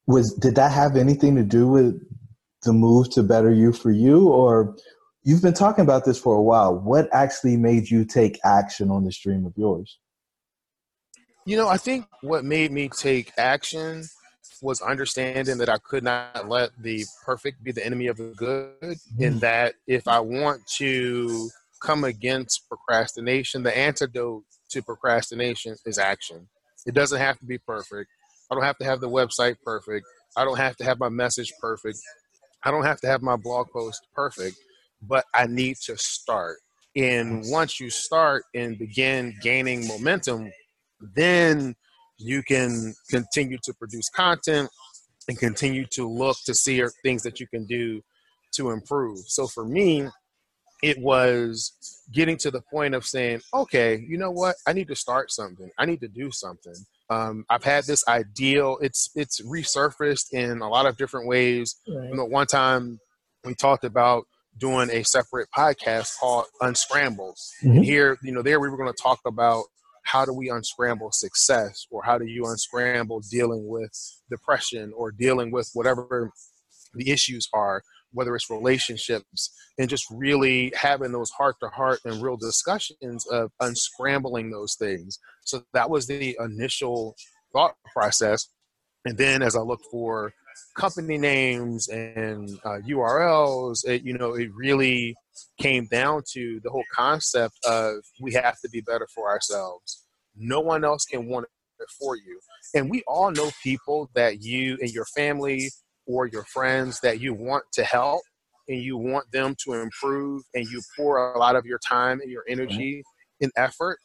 was 0.07 0.35
did 0.35 0.55
that 0.57 0.73
have 0.73 0.97
anything 0.97 1.35
to 1.37 1.43
do 1.43 1.67
with 1.67 2.01
the 2.65 2.73
move 2.73 3.11
to 3.11 3.23
better 3.23 3.53
you 3.53 3.73
for 3.73 3.91
you 3.91 4.29
or 4.29 4.77
you've 5.23 5.43
been 5.43 5.55
talking 5.55 5.83
about 5.83 6.05
this 6.05 6.19
for 6.19 6.37
a 6.37 6.43
while. 6.43 6.75
What 6.75 7.09
actually 7.13 7.57
made 7.57 7.91
you 7.91 8.05
take 8.05 8.39
action 8.45 8.91
on 8.91 9.05
this 9.05 9.19
dream 9.19 9.47
of 9.47 9.53
yours? 9.57 9.99
You 11.47 11.57
know, 11.57 11.69
I 11.69 11.77
think 11.77 12.07
what 12.23 12.45
made 12.45 12.73
me 12.73 12.89
take 12.89 13.33
action 13.37 14.05
was 14.63 14.81
understanding 14.81 15.59
that 15.59 15.69
I 15.69 15.77
could 15.79 16.05
not 16.05 16.49
let 16.49 16.71
the 16.79 17.05
perfect 17.25 17.63
be 17.63 17.73
the 17.73 17.85
enemy 17.85 18.07
of 18.07 18.17
the 18.17 18.33
good, 18.37 18.77
mm. 18.81 19.27
and 19.27 19.41
that 19.41 19.75
if 19.87 20.09
I 20.09 20.21
want 20.21 20.67
to 20.79 21.51
come 21.83 22.05
against 22.05 22.67
procrastination, 22.69 23.63
the 23.63 23.77
antidote 23.77 24.45
to 24.71 24.83
procrastination 24.83 25.77
is 25.85 25.99
action. 25.99 26.49
It 26.87 26.95
doesn't 26.95 27.19
have 27.21 27.39
to 27.39 27.45
be 27.45 27.59
perfect. 27.59 28.11
I 28.51 28.55
don't 28.55 28.65
have 28.65 28.79
to 28.79 28.85
have 28.85 29.01
the 29.01 29.09
website 29.09 29.57
perfect. 29.65 30.07
I 30.37 30.45
don't 30.45 30.59
have 30.59 30.77
to 30.77 30.85
have 30.85 30.99
my 30.99 31.09
message 31.09 31.53
perfect. 31.61 31.99
I 32.65 32.71
don't 32.71 32.85
have 32.85 33.01
to 33.03 33.07
have 33.07 33.23
my 33.23 33.37
blog 33.37 33.71
post 33.71 34.07
perfect, 34.15 34.57
but 35.03 35.25
I 35.35 35.47
need 35.47 35.77
to 35.85 35.97
start. 35.99 36.59
And 36.97 37.43
once 37.47 37.81
you 37.81 37.91
start 37.91 38.45
and 38.55 38.79
begin 38.79 39.35
gaining 39.43 39.87
momentum, 39.87 40.51
then 41.01 41.75
you 42.19 42.43
can 42.43 42.95
continue 43.11 43.59
to 43.65 43.75
produce 43.75 44.09
content 44.09 44.71
and 45.29 45.39
continue 45.39 45.87
to 45.87 46.09
look 46.09 46.37
to 46.47 46.55
see 46.55 46.83
things 47.03 47.23
that 47.23 47.41
you 47.41 47.47
can 47.47 47.67
do 47.67 48.01
to 48.53 48.71
improve. 48.71 49.19
So 49.27 49.47
for 49.47 49.65
me, 49.67 50.09
it 50.83 50.99
was 50.99 51.73
getting 52.13 52.37
to 52.39 52.51
the 52.51 52.61
point 52.71 52.95
of 52.95 53.05
saying, 53.05 53.41
okay, 53.53 54.05
you 54.07 54.19
know 54.19 54.31
what? 54.31 54.57
I 54.67 54.73
need 54.73 54.89
to 54.89 54.97
start 54.97 55.33
something. 55.33 55.71
I 55.79 55.87
need 55.87 56.01
to 56.01 56.09
do 56.09 56.31
something. 56.31 56.75
Um, 57.11 57.45
I've 57.51 57.65
had 57.65 57.85
this 57.85 58.07
ideal. 58.09 58.79
It's 58.81 59.11
it's 59.15 59.41
resurfaced 59.43 60.33
in 60.33 60.61
a 60.61 60.69
lot 60.69 60.87
of 60.87 60.97
different 60.97 61.29
ways. 61.29 61.77
Right. 61.87 62.09
You 62.09 62.17
know, 62.17 62.25
one 62.25 62.47
time 62.47 62.99
we 63.45 63.55
talked 63.55 63.85
about 63.85 64.25
doing 64.57 64.89
a 64.91 65.03
separate 65.05 65.49
podcast 65.57 66.19
called 66.19 66.47
Unscrambled. 66.61 67.37
Mm-hmm. 67.63 67.77
And 67.77 67.85
here, 67.85 68.19
you 68.23 68.33
know, 68.33 68.43
there 68.43 68.61
we 68.61 68.69
were 68.69 68.77
going 68.77 68.93
to 68.93 69.03
talk 69.03 69.21
about 69.27 69.65
how 70.05 70.25
do 70.25 70.33
we 70.33 70.51
unscramble 70.51 71.11
success 71.13 71.87
or 71.91 72.03
how 72.05 72.19
do 72.19 72.27
you 72.27 72.45
unscramble 72.47 73.23
dealing 73.31 73.67
with 73.67 73.93
depression 74.31 74.93
or 74.97 75.11
dealing 75.11 75.51
with 75.51 75.71
whatever 75.73 76.31
the 76.95 77.11
issues 77.11 77.49
are 77.53 77.83
whether 78.15 78.35
it's 78.35 78.51
relationships 78.51 79.53
and 79.79 79.89
just 79.89 80.07
really 80.11 80.73
having 80.77 81.13
those 81.13 81.31
heart 81.31 81.57
to 81.61 81.69
heart 81.69 82.01
and 82.05 82.23
real 82.23 82.37
discussions 82.37 83.27
of 83.27 83.51
unscrambling 83.61 84.51
those 84.51 84.75
things. 84.77 85.19
So 85.45 85.63
that 85.75 85.91
was 85.91 86.07
the 86.07 86.37
initial 86.41 87.17
thought 87.53 87.75
process. 87.93 88.49
And 89.05 89.19
then 89.19 89.43
as 89.43 89.57
I 89.57 89.61
look 89.61 89.81
for 89.91 90.33
company 90.77 91.19
names 91.19 91.89
and 91.89 92.49
uh, 92.65 92.79
URLs, 92.89 93.87
it, 93.87 94.03
you 94.03 94.17
know, 94.17 94.35
it 94.35 94.51
really 94.55 95.15
came 95.61 95.87
down 95.87 96.23
to 96.33 96.61
the 96.63 96.71
whole 96.71 96.85
concept 96.95 97.55
of 97.67 97.97
we 98.21 98.33
have 98.33 98.61
to 98.61 98.69
be 98.71 98.81
better 98.81 99.07
for 99.15 99.29
ourselves. 99.29 100.05
No 100.37 100.61
one 100.61 100.85
else 100.85 101.05
can 101.05 101.29
want 101.29 101.47
it 101.81 101.89
for 102.01 102.17
you. 102.17 102.41
And 102.75 102.91
we 102.91 103.03
all 103.07 103.31
know 103.31 103.51
people 103.63 104.11
that 104.15 104.43
you 104.43 104.79
and 104.81 104.91
your 104.91 105.05
family 105.17 105.71
or 106.07 106.27
your 106.27 106.45
friends 106.45 107.01
that 107.01 107.21
you 107.21 107.35
want 107.35 107.65
to 107.73 107.85
help 107.85 108.23
and 108.69 108.81
you 108.81 108.97
want 108.97 109.31
them 109.33 109.55
to 109.65 109.75
improve 109.75 110.43
and 110.55 110.67
you 110.67 110.81
pour 110.97 111.35
a 111.35 111.39
lot 111.39 111.57
of 111.57 111.67
your 111.67 111.79
time 111.79 112.21
and 112.21 112.31
your 112.31 112.43
mm-hmm. 112.43 112.61
energy 112.61 113.03
and 113.41 113.53
effort 113.57 113.99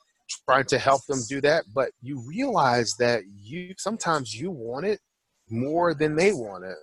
trying 0.46 0.66
to 0.66 0.78
help 0.78 1.02
them 1.08 1.20
do 1.28 1.42
that 1.42 1.64
but 1.74 1.90
you 2.02 2.24
realize 2.28 2.94
that 3.00 3.24
you 3.42 3.74
sometimes 3.78 4.36
you 4.36 4.52
want 4.52 4.86
it 4.86 5.00
more 5.50 5.96
than 5.96 6.16
they 6.16 6.32
want 6.32 6.64
it 6.64 6.78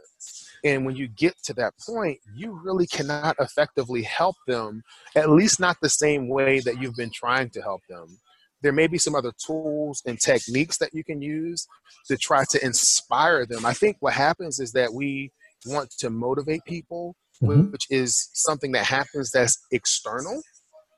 and 0.64 0.85
when 0.85 0.96
you 0.96 1.06
get 1.06 1.35
to 1.44 1.52
that 1.54 1.73
point 1.87 2.18
you 2.35 2.58
really 2.64 2.87
cannot 2.88 3.37
effectively 3.38 4.02
help 4.02 4.35
them 4.49 4.82
at 5.14 5.30
least 5.30 5.61
not 5.61 5.76
the 5.80 5.88
same 5.88 6.28
way 6.28 6.58
that 6.58 6.80
you've 6.80 6.96
been 6.96 7.12
trying 7.14 7.49
to 7.49 7.61
help 7.62 7.80
them 7.88 8.18
there 8.66 8.73
may 8.73 8.87
be 8.87 8.99
some 8.99 9.14
other 9.14 9.32
tools 9.44 10.02
and 10.06 10.20
techniques 10.20 10.78
that 10.78 10.92
you 10.92 11.04
can 11.04 11.23
use 11.23 11.66
to 12.06 12.16
try 12.16 12.44
to 12.50 12.64
inspire 12.64 13.46
them 13.46 13.64
i 13.64 13.73
think 13.73 13.96
what 14.00 14.12
happens 14.12 14.58
is 14.61 14.73
that 14.73 14.92
we 14.92 15.30
want 15.66 15.90
to 15.99 16.11
motivate 16.11 16.61
people 16.66 17.14
mm-hmm. 17.42 17.70
which 17.70 17.87
is 17.90 18.28
something 18.35 18.73
that 18.73 18.85
happens 18.85 19.30
that's 19.30 19.58
external 19.73 20.40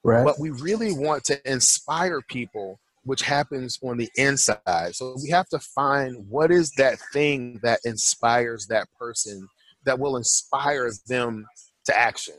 Right. 0.04 0.24
But 0.24 0.38
we 0.38 0.50
really 0.50 0.92
want 0.92 1.24
to 1.24 1.40
inspire 1.50 2.20
people, 2.28 2.80
which 3.04 3.22
happens 3.22 3.78
on 3.82 3.96
the 3.98 4.08
inside. 4.16 4.94
So 4.94 5.16
we 5.22 5.30
have 5.30 5.48
to 5.48 5.58
find 5.58 6.26
what 6.28 6.50
is 6.50 6.70
that 6.78 6.98
thing 7.12 7.60
that 7.62 7.80
inspires 7.84 8.66
that 8.68 8.88
person 8.98 9.46
that 9.84 9.98
will 9.98 10.16
inspire 10.16 10.90
them 11.08 11.46
to 11.86 11.98
action. 11.98 12.34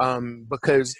Um, 0.00 0.46
because 0.48 0.94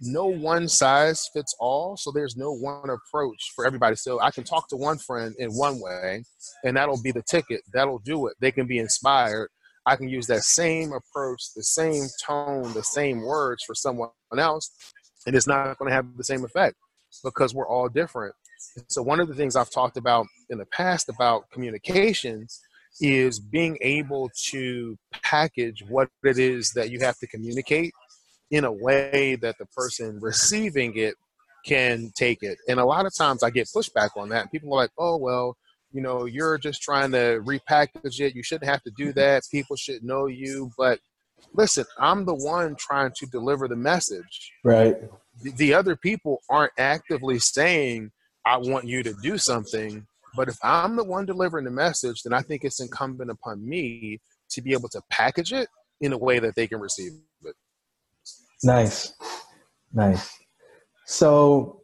no 0.00 0.26
one 0.26 0.68
size 0.68 1.28
fits 1.32 1.54
all. 1.58 1.96
So 1.96 2.10
there's 2.12 2.36
no 2.36 2.52
one 2.52 2.90
approach 2.90 3.52
for 3.54 3.66
everybody. 3.66 3.96
So 3.96 4.20
I 4.20 4.30
can 4.30 4.44
talk 4.44 4.68
to 4.68 4.76
one 4.76 4.98
friend 4.98 5.34
in 5.38 5.50
one 5.50 5.80
way, 5.80 6.24
and 6.64 6.76
that'll 6.76 7.02
be 7.02 7.12
the 7.12 7.22
ticket. 7.22 7.62
That'll 7.72 8.00
do 8.00 8.26
it. 8.26 8.36
They 8.40 8.50
can 8.50 8.66
be 8.66 8.78
inspired. 8.78 9.48
I 9.86 9.96
can 9.96 10.08
use 10.08 10.26
that 10.26 10.42
same 10.42 10.92
approach, 10.92 11.54
the 11.54 11.62
same 11.62 12.06
tone, 12.24 12.72
the 12.72 12.82
same 12.82 13.22
words 13.22 13.62
for 13.64 13.74
someone 13.74 14.10
else, 14.36 14.70
and 15.26 15.36
it's 15.36 15.46
not 15.46 15.78
going 15.78 15.88
to 15.88 15.94
have 15.94 16.16
the 16.16 16.24
same 16.24 16.44
effect 16.44 16.76
because 17.22 17.54
we're 17.54 17.68
all 17.68 17.88
different. 17.88 18.34
So 18.88 19.00
one 19.00 19.20
of 19.20 19.28
the 19.28 19.34
things 19.34 19.54
I've 19.54 19.70
talked 19.70 19.96
about 19.96 20.26
in 20.50 20.58
the 20.58 20.66
past 20.66 21.08
about 21.08 21.48
communication 21.50 22.48
is 23.00 23.38
being 23.38 23.78
able 23.80 24.30
to 24.48 24.96
package 25.22 25.84
what 25.88 26.08
it 26.24 26.38
is 26.38 26.72
that 26.72 26.90
you 26.90 26.98
have 27.00 27.18
to 27.18 27.26
communicate 27.26 27.92
in 28.50 28.64
a 28.64 28.72
way 28.72 29.36
that 29.36 29.56
the 29.58 29.66
person 29.66 30.18
receiving 30.20 30.96
it 30.96 31.14
can 31.64 32.12
take 32.16 32.42
it. 32.42 32.58
And 32.68 32.78
a 32.78 32.84
lot 32.84 33.06
of 33.06 33.14
times 33.14 33.42
I 33.42 33.50
get 33.50 33.68
pushback 33.74 34.10
on 34.16 34.28
that. 34.28 34.52
People 34.52 34.72
are 34.72 34.82
like, 34.82 34.92
"Oh, 34.98 35.16
well, 35.16 35.56
you 35.92 36.00
know, 36.00 36.24
you're 36.26 36.58
just 36.58 36.82
trying 36.82 37.12
to 37.12 37.42
repackage 37.44 38.20
it. 38.20 38.34
You 38.34 38.42
shouldn't 38.42 38.70
have 38.70 38.82
to 38.84 38.92
do 38.96 39.06
mm-hmm. 39.06 39.18
that. 39.18 39.44
People 39.50 39.76
should 39.76 40.02
know 40.04 40.26
you." 40.26 40.70
But 40.78 41.00
listen, 41.54 41.84
I'm 41.98 42.24
the 42.24 42.34
one 42.34 42.76
trying 42.76 43.12
to 43.16 43.26
deliver 43.26 43.68
the 43.68 43.76
message. 43.76 44.52
Right. 44.64 44.96
The, 45.42 45.50
the 45.52 45.74
other 45.74 45.96
people 45.96 46.40
aren't 46.48 46.72
actively 46.78 47.38
saying, 47.38 48.10
I 48.44 48.58
want 48.58 48.86
you 48.86 49.02
to 49.02 49.14
do 49.22 49.38
something. 49.38 50.06
But 50.36 50.48
if 50.48 50.56
I'm 50.62 50.96
the 50.96 51.04
one 51.04 51.26
delivering 51.26 51.64
the 51.64 51.70
message, 51.70 52.22
then 52.22 52.32
I 52.32 52.42
think 52.42 52.62
it's 52.62 52.80
incumbent 52.80 53.30
upon 53.30 53.66
me 53.66 54.20
to 54.50 54.62
be 54.62 54.72
able 54.72 54.88
to 54.90 55.02
package 55.10 55.52
it 55.52 55.68
in 56.00 56.12
a 56.12 56.18
way 56.18 56.38
that 56.38 56.54
they 56.54 56.66
can 56.66 56.78
receive 56.78 57.12
it. 57.44 57.54
Nice. 58.62 59.12
Nice. 59.92 60.36
So 61.06 61.80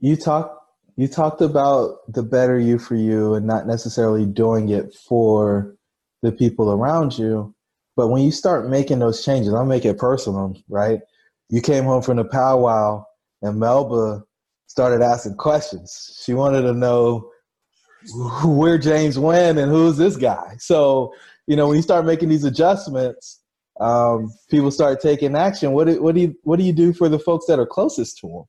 you 0.00 0.16
talked 0.16 0.58
you 0.96 1.08
talked 1.08 1.40
about 1.40 1.98
the 2.12 2.22
better 2.22 2.58
you 2.58 2.78
for 2.78 2.94
you 2.94 3.34
and 3.34 3.46
not 3.46 3.66
necessarily 3.66 4.26
doing 4.26 4.68
it 4.68 4.94
for 4.94 5.74
the 6.22 6.30
people 6.30 6.70
around 6.70 7.18
you. 7.18 7.54
But 7.96 8.08
when 8.08 8.22
you 8.22 8.30
start 8.30 8.68
making 8.68 8.98
those 8.98 9.24
changes, 9.24 9.54
I'll 9.54 9.64
make 9.64 9.84
it 9.84 9.98
personal, 9.98 10.54
right? 10.68 11.00
You 11.48 11.60
came 11.60 11.84
home 11.84 12.02
from 12.02 12.18
the 12.18 12.24
powwow 12.24 13.04
and 13.40 13.58
Melba 13.58 14.22
started 14.66 15.02
asking 15.02 15.36
questions. 15.36 16.20
She 16.24 16.34
wanted 16.34 16.62
to 16.62 16.72
know 16.72 17.30
where 18.44 18.78
James 18.78 19.18
went 19.18 19.58
and 19.58 19.70
who's 19.70 19.96
this 19.96 20.16
guy. 20.16 20.56
So, 20.58 21.12
you 21.46 21.56
know, 21.56 21.68
when 21.68 21.76
you 21.76 21.82
start 21.82 22.06
making 22.06 22.28
these 22.28 22.44
adjustments, 22.44 23.41
um, 23.80 24.32
people 24.50 24.70
start 24.70 25.00
taking 25.00 25.36
action. 25.36 25.72
What 25.72 25.86
do, 25.86 26.02
what 26.02 26.14
do 26.14 26.20
you 26.20 26.36
what 26.42 26.58
do 26.58 26.64
you 26.64 26.72
do 26.72 26.92
for 26.92 27.08
the 27.08 27.18
folks 27.18 27.46
that 27.46 27.58
are 27.58 27.66
closest 27.66 28.18
to 28.18 28.28
them? 28.28 28.44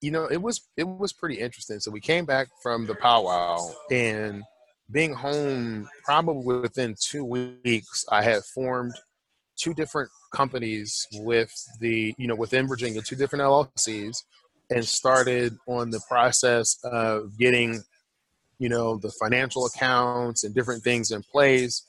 You 0.00 0.10
know, 0.10 0.26
it 0.26 0.40
was 0.40 0.68
it 0.76 0.84
was 0.84 1.12
pretty 1.12 1.38
interesting. 1.38 1.80
So 1.80 1.90
we 1.90 2.00
came 2.00 2.24
back 2.24 2.48
from 2.62 2.86
the 2.86 2.94
powwow, 2.94 3.58
and 3.90 4.42
being 4.90 5.14
home 5.14 5.88
probably 6.04 6.60
within 6.60 6.94
two 7.00 7.24
weeks, 7.24 8.04
I 8.10 8.22
had 8.22 8.42
formed 8.54 8.94
two 9.56 9.74
different 9.74 10.10
companies 10.32 11.06
with 11.14 11.52
the, 11.80 12.14
you 12.18 12.26
know, 12.26 12.34
within 12.34 12.66
Virginia, 12.66 13.00
two 13.00 13.16
different 13.16 13.42
LLCs, 13.42 14.16
and 14.70 14.84
started 14.84 15.56
on 15.66 15.90
the 15.90 16.00
process 16.08 16.78
of 16.84 17.36
getting, 17.38 17.82
you 18.58 18.68
know, 18.68 18.96
the 18.98 19.12
financial 19.20 19.66
accounts 19.66 20.44
and 20.44 20.54
different 20.54 20.82
things 20.82 21.10
in 21.10 21.22
place, 21.22 21.86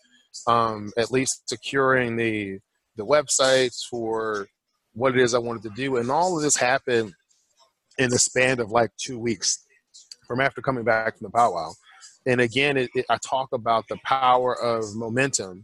um, 0.48 0.92
at 0.98 1.12
least 1.12 1.48
securing 1.50 2.16
the 2.16 2.60
the 2.96 3.06
websites 3.06 3.84
for 3.90 4.48
what 4.94 5.16
it 5.16 5.22
is 5.22 5.34
I 5.34 5.40
wanted 5.40 5.64
to 5.64 5.70
do. 5.70 5.98
And 5.98 6.12
all 6.12 6.38
of 6.38 6.44
this 6.44 6.56
happened 6.56 7.14
in 7.98 8.12
the 8.12 8.20
span 8.20 8.60
of 8.60 8.70
like 8.70 8.92
two 8.98 9.18
weeks 9.18 9.66
from 10.28 10.40
after 10.40 10.62
coming 10.62 10.84
back 10.84 11.18
from 11.18 11.26
the 11.26 11.32
powwow 11.32 11.72
and 12.26 12.42
again, 12.42 12.78
it, 12.78 12.90
it, 12.96 13.06
I 13.10 13.18
talk 13.18 13.50
about 13.52 13.86
the 13.90 13.98
power 14.06 14.60
of 14.60 14.96
momentum. 14.96 15.64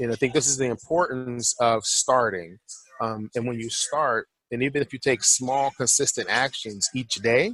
And 0.00 0.12
I 0.12 0.14
think 0.14 0.32
this 0.32 0.46
is 0.46 0.56
the 0.56 0.66
importance 0.66 1.54
of 1.60 1.84
starting. 1.84 2.58
Um, 3.00 3.30
and 3.34 3.46
when 3.46 3.58
you 3.58 3.68
start, 3.68 4.28
and 4.50 4.62
even 4.62 4.80
if 4.80 4.92
you 4.92 4.98
take 4.98 5.22
small, 5.22 5.70
consistent 5.76 6.28
actions 6.30 6.88
each 6.94 7.16
day, 7.16 7.52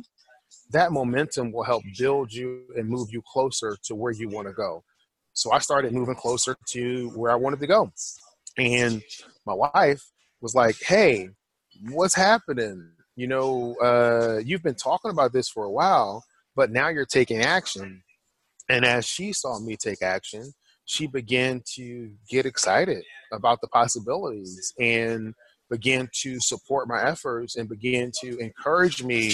that 0.70 0.92
momentum 0.92 1.52
will 1.52 1.64
help 1.64 1.82
build 1.98 2.32
you 2.32 2.62
and 2.76 2.88
move 2.88 3.08
you 3.10 3.22
closer 3.26 3.76
to 3.84 3.94
where 3.94 4.12
you 4.12 4.28
want 4.28 4.46
to 4.46 4.52
go. 4.54 4.84
So 5.34 5.52
I 5.52 5.58
started 5.58 5.92
moving 5.92 6.14
closer 6.14 6.56
to 6.68 7.10
where 7.10 7.30
I 7.30 7.36
wanted 7.36 7.60
to 7.60 7.66
go. 7.66 7.92
And 8.56 9.02
my 9.44 9.54
wife 9.54 10.02
was 10.40 10.54
like, 10.54 10.76
hey, 10.80 11.28
what's 11.90 12.14
happening? 12.14 12.90
You 13.16 13.26
know, 13.26 13.74
uh, 13.82 14.40
you've 14.44 14.62
been 14.62 14.76
talking 14.76 15.10
about 15.10 15.32
this 15.32 15.48
for 15.48 15.64
a 15.64 15.70
while, 15.70 16.24
but 16.56 16.70
now 16.70 16.88
you're 16.88 17.04
taking 17.04 17.40
action. 17.42 18.02
And 18.68 18.84
as 18.84 19.04
she 19.04 19.32
saw 19.32 19.58
me 19.58 19.76
take 19.76 20.02
action, 20.02 20.52
she 20.84 21.06
began 21.06 21.62
to 21.74 22.12
get 22.28 22.46
excited 22.46 23.04
about 23.32 23.60
the 23.60 23.68
possibilities 23.68 24.72
and 24.78 25.34
began 25.70 26.08
to 26.22 26.38
support 26.40 26.88
my 26.88 27.02
efforts 27.02 27.56
and 27.56 27.68
began 27.68 28.12
to 28.20 28.38
encourage 28.38 29.02
me 29.02 29.32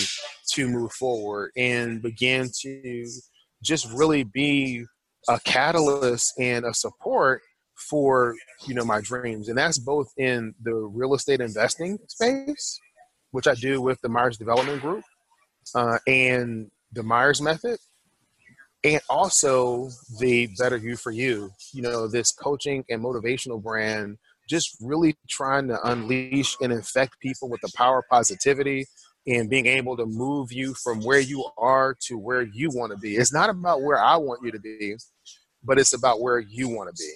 to 0.52 0.68
move 0.68 0.92
forward 0.92 1.50
and 1.56 2.00
began 2.00 2.48
to 2.62 3.04
just 3.62 3.90
really 3.92 4.24
be 4.24 4.84
a 5.28 5.38
catalyst 5.44 6.38
and 6.38 6.64
a 6.64 6.74
support 6.74 7.42
for 7.76 8.34
you 8.66 8.74
know 8.74 8.84
my 8.84 9.00
dreams. 9.00 9.48
And 9.48 9.56
that's 9.56 9.78
both 9.78 10.12
in 10.16 10.54
the 10.62 10.74
real 10.74 11.14
estate 11.14 11.40
investing 11.40 11.98
space 12.08 12.78
which 13.30 13.46
i 13.46 13.54
do 13.54 13.80
with 13.80 14.00
the 14.00 14.08
myers 14.08 14.36
development 14.36 14.80
group 14.80 15.04
uh, 15.74 15.98
and 16.06 16.70
the 16.92 17.02
myers 17.02 17.40
method 17.40 17.78
and 18.82 19.00
also 19.08 19.88
the 20.18 20.48
better 20.58 20.76
you 20.76 20.96
for 20.96 21.10
you 21.10 21.50
you 21.72 21.82
know 21.82 22.06
this 22.06 22.32
coaching 22.32 22.84
and 22.88 23.02
motivational 23.02 23.62
brand 23.62 24.16
just 24.48 24.76
really 24.80 25.14
trying 25.28 25.68
to 25.68 25.78
unleash 25.88 26.56
and 26.60 26.72
infect 26.72 27.20
people 27.20 27.48
with 27.48 27.60
the 27.60 27.70
power 27.76 28.00
of 28.00 28.04
positivity 28.10 28.86
and 29.30 29.48
being 29.48 29.66
able 29.66 29.96
to 29.96 30.04
move 30.04 30.52
you 30.52 30.74
from 30.74 31.00
where 31.00 31.20
you 31.20 31.44
are 31.56 31.96
to 32.00 32.18
where 32.18 32.42
you 32.42 32.70
want 32.72 32.92
to 32.92 32.98
be 32.98 33.16
it's 33.16 33.32
not 33.32 33.48
about 33.48 33.82
where 33.82 33.98
i 33.98 34.16
want 34.16 34.40
you 34.44 34.50
to 34.50 34.60
be 34.60 34.96
but 35.64 35.78
it's 35.78 35.94
about 35.94 36.20
where 36.20 36.38
you 36.38 36.68
want 36.68 36.94
to 36.94 37.02
be 37.02 37.12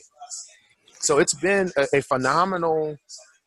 so 1.00 1.18
it's 1.18 1.35
been 1.35 1.71
a, 1.76 1.87
a 1.94 2.00
phenomenal 2.00 2.97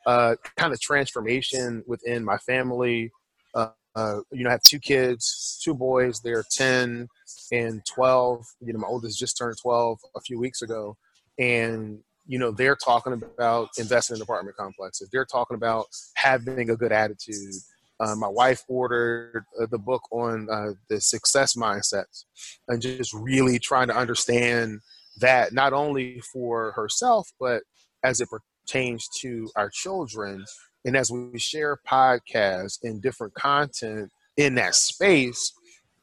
uh, 0.05 0.36
kind 0.55 0.71
of 0.71 0.79
transformation 0.79 1.83
within 1.88 2.24
my 2.24 2.38
family 2.38 3.12
uh, 3.55 3.69
uh, 3.97 4.21
you 4.31 4.43
know, 4.43 4.50
I 4.50 4.53
have 4.53 4.62
two 4.62 4.77
kids, 4.77 5.59
two 5.63 5.74
boys. 5.74 6.19
They're 6.19 6.43
10 6.51 7.07
and 7.51 7.81
12. 7.91 8.45
You 8.62 8.74
know, 8.74 8.79
my 8.79 8.88
oldest 8.88 9.17
just 9.17 9.39
turned 9.39 9.57
12 9.59 9.97
a 10.15 10.21
few 10.21 10.39
weeks 10.39 10.62
ago. 10.62 10.95
And, 11.39 12.00
you 12.27 12.38
know, 12.38 12.51
they're 12.51 12.75
talking 12.75 13.13
about 13.13 13.69
investing 13.79 14.17
in 14.17 14.21
apartment 14.21 14.55
complexes. 14.55 15.09
They're 15.12 15.25
talking 15.25 15.55
about 15.55 15.88
having 16.15 16.69
a 16.69 16.75
good 16.75 16.91
attitude. 16.91 17.55
Uh, 17.99 18.15
my 18.15 18.27
wife 18.27 18.63
ordered 18.67 19.43
uh, 19.59 19.65
the 19.71 19.77
book 19.77 20.03
on 20.11 20.47
uh, 20.51 20.73
the 20.89 21.01
success 21.01 21.55
mindsets 21.55 22.25
and 22.67 22.81
just 22.81 23.13
really 23.13 23.57
trying 23.57 23.87
to 23.87 23.95
understand 23.95 24.79
that 25.19 25.51
not 25.51 25.73
only 25.73 26.19
for 26.31 26.71
herself, 26.73 27.29
but 27.39 27.63
as 28.03 28.21
it 28.21 28.29
pertains 28.29 29.07
to 29.19 29.49
our 29.55 29.69
children 29.69 30.45
and 30.85 30.95
as 30.95 31.11
we 31.11 31.39
share 31.39 31.79
podcasts 31.89 32.77
and 32.83 33.01
different 33.01 33.33
content 33.33 34.09
in 34.37 34.55
that 34.55 34.75
space, 34.75 35.51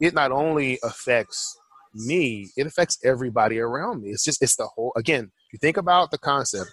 it 0.01 0.15
not 0.15 0.33
only 0.33 0.79
affects 0.83 1.57
me, 1.95 2.51
it 2.57 2.67
affects 2.67 2.99
everybody 3.05 3.59
around 3.61 4.03
me. 4.03 4.11
It's 4.11 4.25
just, 4.25 4.43
it's 4.43 4.57
the 4.57 4.67
whole, 4.67 4.93
again, 4.97 5.31
if 5.47 5.53
you 5.53 5.59
think 5.61 5.77
about 5.77 6.11
the 6.11 6.19
concept 6.19 6.71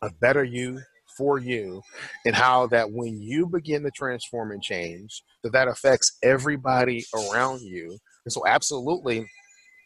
of 0.00 0.18
better 0.18 0.42
you 0.42 0.80
for 1.16 1.38
you 1.38 1.82
and 2.24 2.34
how 2.34 2.66
that 2.68 2.90
when 2.92 3.20
you 3.20 3.46
begin 3.46 3.82
to 3.82 3.90
transform 3.90 4.50
and 4.52 4.62
change, 4.62 5.22
that 5.42 5.52
that 5.52 5.68
affects 5.68 6.18
everybody 6.22 7.04
around 7.14 7.60
you. 7.62 7.98
And 8.24 8.32
so 8.32 8.46
absolutely 8.46 9.26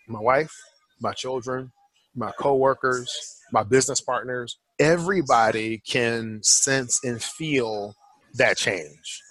my 0.08 0.20
wife, 0.20 0.52
my 1.00 1.12
children, 1.12 1.72
my 2.14 2.32
coworkers, 2.38 3.10
my 3.52 3.62
business 3.62 4.00
partners, 4.00 4.58
everybody 4.78 5.82
can 5.86 6.40
sense 6.42 7.02
and 7.04 7.22
feel 7.22 7.94
that 8.34 8.56
change. 8.56 9.22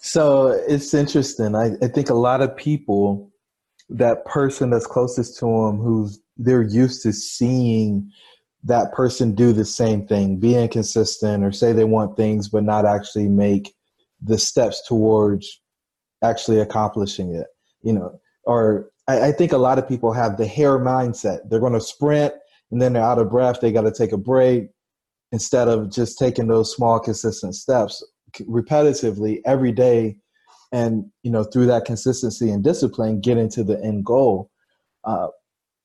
So 0.00 0.48
it's 0.66 0.94
interesting. 0.94 1.54
I, 1.54 1.72
I 1.82 1.88
think 1.88 2.10
a 2.10 2.14
lot 2.14 2.40
of 2.40 2.56
people, 2.56 3.30
that 3.88 4.24
person 4.24 4.70
that's 4.70 4.86
closest 4.86 5.38
to 5.40 5.46
them, 5.46 5.78
who's 5.78 6.20
they're 6.36 6.62
used 6.62 7.02
to 7.02 7.12
seeing 7.12 8.10
that 8.64 8.92
person 8.92 9.34
do 9.34 9.52
the 9.52 9.64
same 9.64 10.06
thing, 10.06 10.38
be 10.38 10.54
inconsistent, 10.54 11.44
or 11.44 11.52
say 11.52 11.72
they 11.72 11.84
want 11.84 12.16
things 12.16 12.48
but 12.48 12.62
not 12.62 12.84
actually 12.84 13.28
make 13.28 13.74
the 14.22 14.38
steps 14.38 14.86
towards 14.86 15.60
actually 16.22 16.60
accomplishing 16.60 17.34
it. 17.34 17.46
You 17.82 17.94
know, 17.94 18.20
or 18.44 18.90
I, 19.08 19.28
I 19.28 19.32
think 19.32 19.52
a 19.52 19.58
lot 19.58 19.78
of 19.78 19.88
people 19.88 20.12
have 20.12 20.36
the 20.36 20.46
hare 20.46 20.78
mindset. 20.78 21.40
They're 21.48 21.60
going 21.60 21.72
to 21.72 21.80
sprint 21.80 22.34
and 22.70 22.80
then 22.80 22.92
they're 22.92 23.02
out 23.02 23.18
of 23.18 23.30
breath. 23.30 23.60
They 23.60 23.72
got 23.72 23.82
to 23.82 23.92
take 23.92 24.12
a 24.12 24.18
break 24.18 24.68
instead 25.32 25.68
of 25.68 25.90
just 25.90 26.18
taking 26.18 26.48
those 26.48 26.74
small, 26.74 27.00
consistent 27.00 27.54
steps 27.54 28.04
repetitively 28.38 29.40
every 29.44 29.72
day 29.72 30.16
and 30.72 31.04
you 31.22 31.30
know 31.30 31.44
through 31.44 31.66
that 31.66 31.84
consistency 31.84 32.50
and 32.50 32.62
discipline 32.62 33.20
get 33.20 33.36
into 33.36 33.64
the 33.64 33.82
end 33.82 34.04
goal 34.04 34.50
uh, 35.04 35.28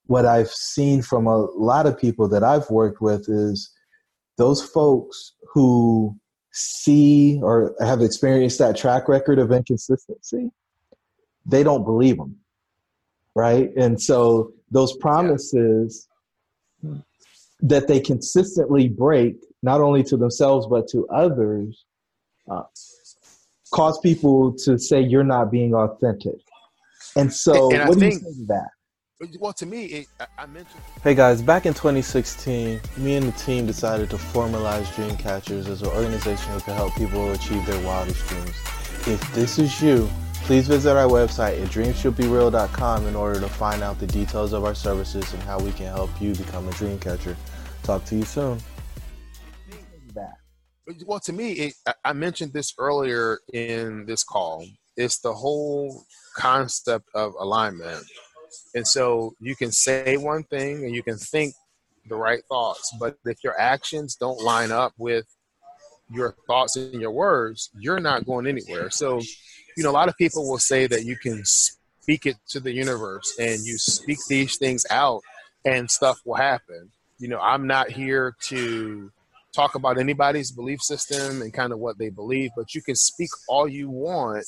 what 0.06 0.24
i've 0.24 0.50
seen 0.50 1.02
from 1.02 1.26
a 1.26 1.46
lot 1.56 1.86
of 1.86 1.98
people 1.98 2.28
that 2.28 2.42
i've 2.42 2.68
worked 2.70 3.00
with 3.00 3.28
is 3.28 3.72
those 4.36 4.62
folks 4.62 5.32
who 5.52 6.14
see 6.52 7.38
or 7.42 7.74
have 7.80 8.00
experienced 8.00 8.58
that 8.58 8.76
track 8.76 9.08
record 9.08 9.38
of 9.38 9.52
inconsistency 9.52 10.50
they 11.44 11.62
don't 11.62 11.84
believe 11.84 12.16
them 12.16 12.36
right? 13.36 13.70
And 13.76 14.00
so 14.02 14.52
those 14.70 14.96
promises 14.96 16.08
that 17.60 17.86
they 17.86 18.00
consistently 18.00 18.88
break 18.88 19.36
not 19.62 19.80
only 19.80 20.02
to 20.04 20.16
themselves 20.16 20.66
but 20.66 20.88
to 20.88 21.06
others 21.08 21.84
uh, 22.50 22.62
cause 23.72 24.00
people 24.00 24.54
to 24.64 24.78
say 24.78 25.00
you're 25.00 25.24
not 25.24 25.50
being 25.50 25.74
authentic. 25.74 26.40
And 27.14 27.32
so 27.32 27.70
and, 27.70 27.80
and 27.80 27.88
what 27.88 27.98
I 27.98 28.00
do 28.00 28.00
think, 28.00 28.14
you 28.14 28.32
say 28.32 28.38
to 28.40 28.46
that 28.46 28.70
well, 29.38 29.52
to 29.54 29.66
me, 29.66 29.84
it, 29.86 30.06
I 30.38 30.46
mentioned. 30.46 30.80
Hey 31.02 31.14
guys, 31.14 31.40
back 31.40 31.66
in 31.66 31.72
2016, 31.72 32.80
me 32.98 33.16
and 33.16 33.26
the 33.26 33.32
team 33.32 33.66
decided 33.66 34.10
to 34.10 34.16
formalize 34.16 34.84
Dreamcatchers 34.94 35.68
as 35.68 35.82
an 35.82 35.88
organization 35.88 36.52
that 36.52 36.64
can 36.64 36.74
help 36.74 36.94
people 36.96 37.32
achieve 37.32 37.64
their 37.66 37.82
wildest 37.84 38.26
dreams. 38.28 38.54
If 39.06 39.34
this 39.34 39.58
is 39.58 39.80
you, 39.80 40.10
please 40.42 40.68
visit 40.68 40.96
our 40.96 41.08
website 41.08 41.62
at 41.62 41.68
dreamshouldbereal.com 41.68 43.06
in 43.06 43.16
order 43.16 43.40
to 43.40 43.48
find 43.48 43.82
out 43.82 43.98
the 43.98 44.06
details 44.06 44.52
of 44.52 44.64
our 44.64 44.74
services 44.74 45.32
and 45.32 45.42
how 45.44 45.58
we 45.60 45.72
can 45.72 45.86
help 45.86 46.10
you 46.20 46.34
become 46.34 46.68
a 46.68 46.72
dreamcatcher. 46.72 47.36
Talk 47.82 48.04
to 48.06 48.16
you 48.16 48.24
soon. 48.24 48.58
Well, 51.04 51.18
to 51.20 51.32
me, 51.32 51.52
it, 51.52 51.74
I 52.04 52.12
mentioned 52.12 52.52
this 52.52 52.72
earlier 52.78 53.40
in 53.52 54.06
this 54.06 54.22
call. 54.22 54.64
It's 54.96 55.18
the 55.18 55.32
whole 55.32 56.04
concept 56.36 57.08
of 57.14 57.34
alignment 57.40 58.04
and 58.76 58.86
so 58.86 59.34
you 59.40 59.56
can 59.56 59.72
say 59.72 60.18
one 60.18 60.44
thing 60.44 60.84
and 60.84 60.94
you 60.94 61.02
can 61.02 61.16
think 61.16 61.54
the 62.08 62.14
right 62.14 62.42
thoughts, 62.46 62.94
but 63.00 63.16
if 63.24 63.42
your 63.42 63.58
actions 63.58 64.16
don't 64.16 64.38
line 64.42 64.70
up 64.70 64.92
with 64.98 65.24
your 66.10 66.36
thoughts 66.46 66.76
and 66.76 67.00
your 67.00 67.10
words, 67.10 67.70
you're 67.80 68.00
not 68.00 68.26
going 68.26 68.46
anywhere. 68.46 68.90
So, 68.90 69.20
you 69.78 69.82
know, 69.82 69.90
a 69.90 69.92
lot 69.92 70.10
of 70.10 70.16
people 70.18 70.46
will 70.46 70.58
say 70.58 70.86
that 70.88 71.06
you 71.06 71.16
can 71.16 71.40
speak 71.44 72.26
it 72.26 72.36
to 72.50 72.60
the 72.60 72.70
universe 72.70 73.34
and 73.40 73.64
you 73.64 73.78
speak 73.78 74.18
these 74.28 74.58
things 74.58 74.84
out 74.90 75.22
and 75.64 75.90
stuff 75.90 76.20
will 76.26 76.36
happen. 76.36 76.90
You 77.18 77.28
know, 77.28 77.40
I'm 77.40 77.66
not 77.66 77.90
here 77.90 78.36
to 78.48 79.10
talk 79.54 79.74
about 79.74 79.96
anybody's 79.96 80.52
belief 80.52 80.82
system 80.82 81.40
and 81.40 81.50
kind 81.50 81.72
of 81.72 81.78
what 81.78 81.96
they 81.96 82.10
believe, 82.10 82.50
but 82.54 82.74
you 82.74 82.82
can 82.82 82.94
speak 82.94 83.30
all 83.48 83.66
you 83.66 83.88
want. 83.88 84.44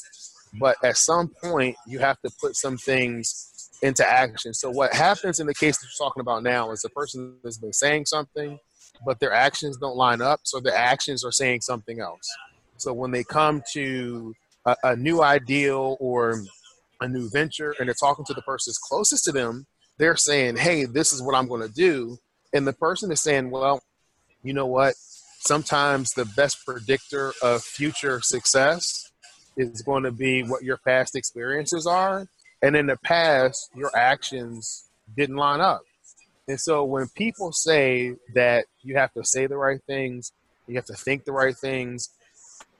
But 0.60 0.76
at 0.84 0.98
some 0.98 1.28
point, 1.42 1.76
you 1.86 1.98
have 2.00 2.20
to 2.20 2.30
put 2.40 2.56
some 2.56 2.76
things 2.76 3.57
into 3.82 4.08
action. 4.08 4.54
So 4.54 4.70
what 4.70 4.92
happens 4.92 5.40
in 5.40 5.46
the 5.46 5.54
case 5.54 5.78
that 5.78 5.86
you're 5.86 6.06
talking 6.06 6.20
about 6.20 6.42
now 6.42 6.70
is 6.72 6.80
the 6.80 6.88
person 6.90 7.36
has 7.44 7.58
been 7.58 7.72
saying 7.72 8.06
something, 8.06 8.58
but 9.04 9.20
their 9.20 9.32
actions 9.32 9.76
don't 9.76 9.96
line 9.96 10.20
up, 10.20 10.40
so 10.42 10.60
their 10.60 10.74
actions 10.74 11.24
are 11.24 11.32
saying 11.32 11.60
something 11.60 12.00
else. 12.00 12.28
So 12.76 12.92
when 12.92 13.10
they 13.10 13.24
come 13.24 13.62
to 13.72 14.34
a, 14.64 14.76
a 14.84 14.96
new 14.96 15.22
ideal 15.22 15.96
or 16.00 16.42
a 17.00 17.08
new 17.08 17.28
venture 17.30 17.74
and 17.78 17.88
they're 17.88 17.94
talking 17.94 18.24
to 18.26 18.34
the 18.34 18.42
person 18.42 18.72
closest 18.88 19.24
to 19.24 19.32
them, 19.32 19.66
they're 19.98 20.16
saying, 20.16 20.56
"Hey, 20.56 20.84
this 20.84 21.12
is 21.12 21.22
what 21.22 21.34
I'm 21.34 21.48
going 21.48 21.66
to 21.66 21.72
do," 21.72 22.18
and 22.52 22.66
the 22.66 22.72
person 22.72 23.10
is 23.10 23.20
saying, 23.20 23.50
"Well, 23.50 23.82
you 24.42 24.52
know 24.52 24.66
what? 24.66 24.94
Sometimes 25.40 26.10
the 26.10 26.24
best 26.24 26.64
predictor 26.64 27.32
of 27.42 27.62
future 27.62 28.20
success 28.20 29.10
is 29.56 29.82
going 29.82 30.04
to 30.04 30.12
be 30.12 30.42
what 30.42 30.62
your 30.62 30.78
past 30.78 31.16
experiences 31.16 31.86
are." 31.86 32.28
And 32.62 32.76
in 32.76 32.86
the 32.86 32.96
past, 32.96 33.70
your 33.74 33.94
actions 33.96 34.88
didn't 35.16 35.36
line 35.36 35.60
up. 35.60 35.82
And 36.48 36.58
so 36.58 36.84
when 36.84 37.08
people 37.08 37.52
say 37.52 38.14
that 38.34 38.64
you 38.82 38.96
have 38.96 39.12
to 39.12 39.24
say 39.24 39.46
the 39.46 39.56
right 39.56 39.80
things, 39.86 40.32
you 40.66 40.74
have 40.76 40.86
to 40.86 40.94
think 40.94 41.24
the 41.24 41.32
right 41.32 41.56
things, 41.56 42.10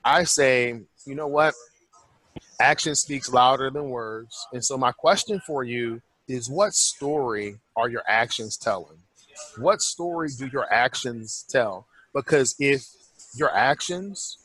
I 0.03 0.23
say, 0.23 0.79
you 1.05 1.15
know 1.15 1.27
what? 1.27 1.53
Action 2.59 2.95
speaks 2.95 3.31
louder 3.31 3.69
than 3.69 3.89
words. 3.89 4.47
And 4.53 4.63
so 4.63 4.77
my 4.77 4.91
question 4.91 5.39
for 5.45 5.63
you 5.63 6.01
is 6.27 6.49
what 6.49 6.73
story 6.73 7.57
are 7.75 7.89
your 7.89 8.03
actions 8.07 8.57
telling? 8.57 8.97
What 9.57 9.81
story 9.81 10.29
do 10.37 10.47
your 10.47 10.71
actions 10.73 11.45
tell? 11.47 11.85
Because 12.13 12.55
if 12.59 12.85
your 13.35 13.55
actions 13.55 14.37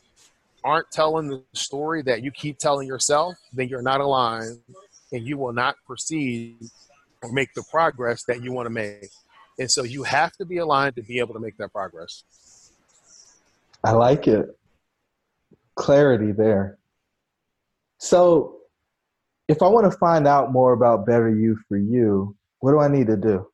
aren't 0.62 0.90
telling 0.90 1.29
the 1.29 1.42
story 1.55 2.03
that 2.03 2.23
you 2.23 2.31
keep 2.31 2.59
telling 2.59 2.87
yourself, 2.87 3.37
then 3.53 3.68
you're 3.68 3.83
not 3.83 4.01
aligned 4.01 4.61
and 5.14 5.27
you 5.27 5.38
will 5.38 5.53
not 5.53 5.77
proceed 5.87 6.57
or 7.22 7.33
make 7.33 7.55
the 7.55 7.62
progress 7.70 8.24
that 8.24 8.42
you 8.42 8.53
want 8.53 8.66
to 8.66 8.70
make. 8.70 9.09
And 9.59 9.70
so 9.70 9.85
you 9.85 10.03
have 10.03 10.33
to 10.33 10.44
be 10.44 10.59
aligned 10.59 10.96
to 10.96 11.03
be 11.03 11.20
able 11.20 11.35
to 11.35 11.40
make 11.40 11.57
that 11.59 11.72
progress. 11.72 12.24
I 13.85 13.92
like 13.92 14.27
it. 14.27 14.46
Clarity 15.77 16.33
there. 16.33 16.79
So, 17.98 18.57
if 19.46 19.62
I 19.62 19.68
want 19.68 19.90
to 19.90 19.96
find 19.98 20.27
out 20.27 20.53
more 20.53 20.72
about 20.72 21.07
Better 21.07 21.29
You 21.29 21.59
for 21.68 21.77
You, 21.77 22.35
what 22.61 22.72
do 22.72 22.81
I 22.81 22.88
need 22.88 23.07
to 23.09 23.16
do? 23.16 23.46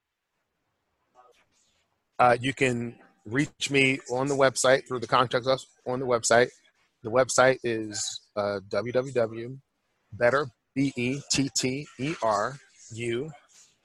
Uh, 2.18 2.37
you 2.40 2.55
can 2.55 2.96
reach 3.27 3.70
me 3.70 3.99
on 4.11 4.29
the 4.29 4.35
website 4.35 4.87
through 4.87 5.01
the 5.01 5.07
contact 5.07 5.46
us 5.46 5.66
on 5.87 6.01
the 6.01 6.07
website. 6.07 6.49
The 7.03 7.11
website 7.11 7.59
is 7.64 8.20
uh, 8.37 8.61
www.better, 8.68 10.46
B 10.81 10.95
E 10.97 11.21
T 11.31 11.51
T 11.55 11.87
E 11.99 12.14
R 12.23 12.59
U 12.95 13.31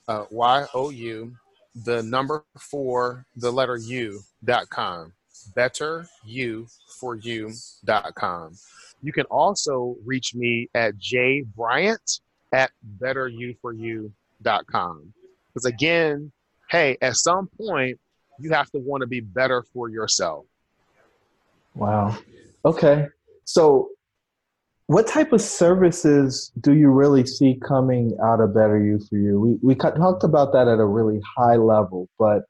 uh, 0.07 0.23
Y 0.31 0.65
O 0.73 0.91
U, 0.91 1.35
the 1.83 2.01
number 2.03 2.45
four, 2.57 3.25
the 3.35 3.51
letter 3.51 3.75
U 3.75 4.21
dot 4.45 4.69
com. 4.69 5.11
Better 5.53 6.07
you 6.23 6.67
for 6.97 7.15
you 7.15 7.51
dot 7.83 8.15
com. 8.15 8.55
You 9.03 9.11
can 9.11 9.25
also 9.25 9.97
reach 10.05 10.33
me 10.35 10.69
at 10.73 10.97
J 10.97 11.41
Bryant 11.41 12.21
at 12.53 12.71
better 12.81 13.27
you 13.27 13.55
for 13.61 13.73
you 13.73 14.13
dot 14.41 14.65
com. 14.65 15.13
Because 15.53 15.65
again, 15.65 16.31
hey, 16.69 16.97
at 17.01 17.17
some 17.17 17.49
point, 17.57 17.99
you 18.39 18.53
have 18.53 18.71
to 18.71 18.79
want 18.79 19.01
to 19.01 19.07
be 19.07 19.19
better 19.19 19.63
for 19.73 19.89
yourself. 19.89 20.45
Wow. 21.73 22.17
Okay. 22.63 23.09
So 23.43 23.89
what 24.87 25.07
type 25.07 25.33
of 25.33 25.41
services 25.41 26.51
do 26.61 26.73
you 26.73 26.89
really 26.89 27.25
see 27.25 27.59
coming 27.65 28.15
out 28.23 28.39
of 28.39 28.53
Better 28.53 28.83
You 28.83 28.99
for 29.09 29.17
You? 29.17 29.39
We 29.39 29.57
we 29.61 29.75
talked 29.75 30.23
about 30.23 30.53
that 30.53 30.67
at 30.67 30.79
a 30.79 30.85
really 30.85 31.21
high 31.37 31.55
level, 31.55 32.07
but 32.19 32.43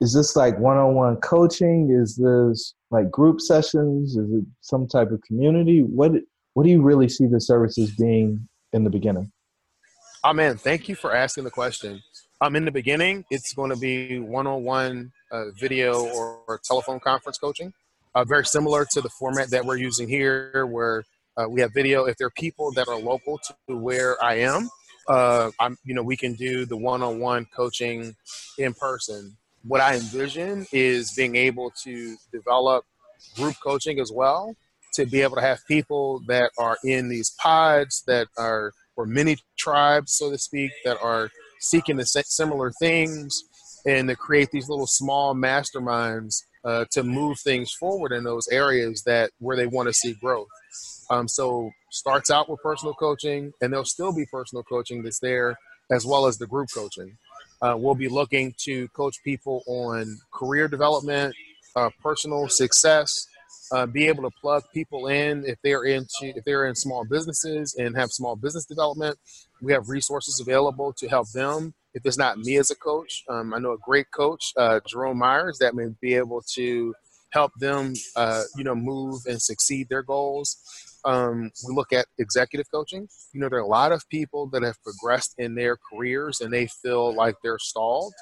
is 0.00 0.12
this 0.12 0.34
like 0.34 0.58
one-on-one 0.58 1.16
coaching? 1.18 1.90
Is 1.90 2.16
this 2.16 2.74
like 2.90 3.10
group 3.10 3.40
sessions? 3.40 4.16
Is 4.16 4.28
it 4.32 4.44
some 4.60 4.88
type 4.88 5.12
of 5.12 5.22
community? 5.22 5.82
What 5.82 6.12
what 6.54 6.64
do 6.64 6.70
you 6.70 6.82
really 6.82 7.08
see 7.08 7.26
the 7.26 7.40
services 7.40 7.94
being 7.96 8.48
in 8.72 8.82
the 8.82 8.90
beginning? 8.90 9.30
Oh 10.24 10.32
man, 10.32 10.56
thank 10.56 10.88
you 10.88 10.96
for 10.96 11.14
asking 11.14 11.44
the 11.44 11.50
question. 11.50 12.02
Um, 12.40 12.56
in 12.56 12.64
the 12.64 12.72
beginning, 12.72 13.24
it's 13.30 13.54
going 13.54 13.70
to 13.70 13.76
be 13.76 14.18
one-on-one 14.18 15.12
uh, 15.30 15.50
video 15.52 16.06
or, 16.06 16.40
or, 16.48 16.60
telephone 16.64 16.98
conference 16.98 17.38
coaching, 17.38 17.72
uh, 18.16 18.24
very 18.24 18.44
similar 18.44 18.84
to 18.86 19.00
the 19.00 19.08
format 19.08 19.50
that 19.50 19.64
we're 19.64 19.76
using 19.76 20.08
here, 20.08 20.66
where 20.66 21.04
uh, 21.36 21.48
we 21.48 21.60
have 21.60 21.72
video. 21.72 22.04
If 22.04 22.16
there 22.16 22.26
are 22.26 22.36
people 22.36 22.72
that 22.72 22.88
are 22.88 22.98
local 22.98 23.38
to 23.68 23.76
where 23.76 24.22
I 24.22 24.36
am, 24.36 24.68
uh, 25.08 25.50
I'm, 25.58 25.76
you 25.84 25.94
know, 25.94 26.02
we 26.02 26.16
can 26.16 26.34
do 26.34 26.64
the 26.64 26.76
one-on-one 26.76 27.46
coaching 27.54 28.14
in 28.58 28.74
person. 28.74 29.36
What 29.64 29.80
I 29.80 29.94
envision 29.94 30.66
is 30.72 31.12
being 31.16 31.36
able 31.36 31.72
to 31.82 32.16
develop 32.32 32.84
group 33.36 33.56
coaching 33.62 34.00
as 34.00 34.10
well 34.12 34.54
to 34.94 35.06
be 35.06 35.22
able 35.22 35.36
to 35.36 35.42
have 35.42 35.60
people 35.66 36.20
that 36.26 36.50
are 36.58 36.76
in 36.84 37.08
these 37.08 37.30
pods 37.38 38.02
that 38.06 38.28
are 38.36 38.72
or 38.96 39.06
many 39.06 39.38
tribes, 39.56 40.14
so 40.14 40.30
to 40.30 40.36
speak, 40.36 40.70
that 40.84 40.98
are 41.02 41.30
seeking 41.60 41.96
the 41.96 42.04
similar 42.04 42.70
things 42.78 43.44
and 43.86 44.08
to 44.08 44.14
create 44.14 44.50
these 44.50 44.68
little 44.68 44.86
small 44.86 45.34
masterminds 45.34 46.42
uh, 46.64 46.84
to 46.90 47.02
move 47.02 47.38
things 47.40 47.72
forward 47.72 48.12
in 48.12 48.22
those 48.24 48.46
areas 48.48 49.02
that 49.04 49.30
where 49.38 49.56
they 49.56 49.66
want 49.66 49.88
to 49.88 49.92
see 49.92 50.12
growth. 50.12 50.46
Um, 51.10 51.28
so 51.28 51.70
starts 51.90 52.30
out 52.30 52.48
with 52.48 52.60
personal 52.62 52.94
coaching, 52.94 53.52
and 53.60 53.72
there'll 53.72 53.84
still 53.84 54.12
be 54.12 54.26
personal 54.26 54.62
coaching 54.64 55.02
that's 55.02 55.20
there 55.20 55.56
as 55.90 56.06
well 56.06 56.26
as 56.26 56.38
the 56.38 56.46
group 56.46 56.68
coaching. 56.74 57.16
Uh, 57.60 57.76
we'll 57.78 57.94
be 57.94 58.08
looking 58.08 58.54
to 58.58 58.88
coach 58.88 59.16
people 59.22 59.62
on 59.66 60.18
career 60.32 60.68
development, 60.68 61.34
uh, 61.76 61.90
personal 62.02 62.48
success, 62.48 63.28
uh, 63.72 63.86
be 63.86 64.06
able 64.06 64.22
to 64.22 64.36
plug 64.40 64.62
people 64.74 65.06
in 65.06 65.44
if 65.46 65.58
they're 65.62 65.84
into 65.84 66.32
if 66.36 66.44
they're 66.44 66.66
in 66.66 66.74
small 66.74 67.04
businesses 67.04 67.74
and 67.78 67.96
have 67.96 68.10
small 68.10 68.36
business 68.36 68.66
development. 68.66 69.16
We 69.60 69.72
have 69.72 69.88
resources 69.88 70.40
available 70.40 70.92
to 70.94 71.08
help 71.08 71.30
them. 71.32 71.74
If 71.94 72.04
it's 72.04 72.18
not 72.18 72.38
me 72.38 72.56
as 72.56 72.70
a 72.70 72.74
coach, 72.74 73.22
um, 73.28 73.54
I 73.54 73.58
know 73.58 73.72
a 73.72 73.78
great 73.78 74.10
coach, 74.10 74.52
uh, 74.56 74.80
Jerome 74.86 75.18
Myers, 75.18 75.58
that 75.58 75.74
may 75.74 75.88
be 76.00 76.14
able 76.14 76.42
to 76.54 76.94
help 77.32 77.52
them, 77.56 77.94
uh, 78.14 78.42
you 78.56 78.64
know, 78.64 78.74
move 78.74 79.22
and 79.26 79.40
succeed 79.40 79.88
their 79.88 80.02
goals. 80.02 80.56
Um, 81.04 81.50
we 81.66 81.74
look 81.74 81.92
at 81.92 82.06
executive 82.18 82.70
coaching. 82.70 83.08
You 83.32 83.40
know, 83.40 83.48
there 83.48 83.58
are 83.58 83.62
a 83.62 83.66
lot 83.66 83.92
of 83.92 84.08
people 84.08 84.46
that 84.50 84.62
have 84.62 84.76
progressed 84.82 85.34
in 85.38 85.54
their 85.54 85.76
careers 85.76 86.40
and 86.40 86.52
they 86.52 86.66
feel 86.66 87.14
like 87.14 87.36
they're 87.42 87.58
stalled. 87.58 88.12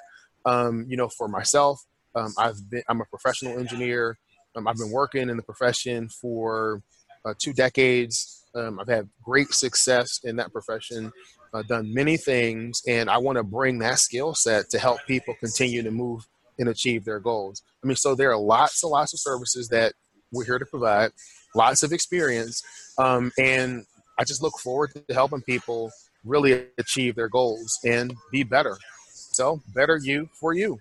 Um, 0.47 0.87
you 0.89 0.97
know, 0.97 1.09
for 1.09 1.29
myself, 1.29 1.85
um, 2.15 2.33
I've 2.39 2.71
been 2.71 2.83
I'm 2.89 3.01
a 3.01 3.05
professional 3.05 3.59
engineer. 3.59 4.19
Um, 4.57 4.67
I've 4.67 4.77
been 4.77 4.91
working 4.91 5.29
in 5.29 5.37
the 5.37 5.43
profession 5.43 6.09
for 6.09 6.83
uh, 7.25 7.35
two 7.39 7.53
decades. 7.53 8.45
Um, 8.55 8.81
I've 8.81 8.89
had 8.89 9.09
great 9.23 9.53
success 9.53 10.21
in 10.25 10.37
that 10.37 10.53
profession. 10.53 11.13
I've 11.53 11.69
done 11.69 11.93
many 11.93 12.17
things, 12.17 12.81
and 12.89 13.11
I 13.11 13.19
want 13.19 13.37
to 13.37 13.45
bring 13.45 13.79
that 13.81 13.99
skill 13.99 14.35
set 14.35 14.71
to 14.71 14.79
help 14.79 15.01
people 15.07 15.35
continue 15.39 15.83
to 15.83 15.91
move 15.91 16.27
and 16.61 16.69
achieve 16.69 17.05
their 17.05 17.19
goals. 17.19 17.63
I 17.83 17.89
mean, 17.89 17.97
so 17.97 18.15
there 18.15 18.31
are 18.31 18.39
lots 18.39 18.83
and 18.85 18.93
lots 18.93 19.13
of 19.13 19.19
services 19.19 19.69
that 19.69 19.95
we're 20.33 20.45
here 20.45 20.59
to 20.59 20.67
provide, 20.67 21.11
lots 21.57 21.83
of 21.83 21.93
experience, 21.93 22.63
um, 22.99 23.33
and 23.39 23.85
I 24.19 24.25
just 24.25 24.43
look 24.43 24.59
forward 24.59 24.91
to 24.95 25.15
helping 25.15 25.41
people 25.43 25.91
really 26.25 26.67
achieve 26.79 27.17
their 27.17 27.29
goals 27.29 27.79
and 27.85 28.15
be 28.31 28.43
better. 28.43 28.77
So, 29.11 29.63
better 29.75 29.97
you 29.97 30.29
for 30.39 30.53
you. 30.53 30.79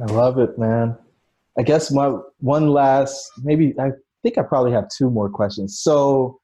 I 0.00 0.04
love 0.04 0.38
it, 0.38 0.58
man. 0.58 0.96
I 1.58 1.62
guess 1.62 1.90
my 1.90 2.16
one 2.38 2.68
last, 2.68 3.30
maybe 3.42 3.74
I 3.78 3.90
think 4.22 4.38
I 4.38 4.42
probably 4.42 4.72
have 4.72 4.88
two 4.96 5.10
more 5.10 5.28
questions. 5.28 5.80
So, 5.80 6.40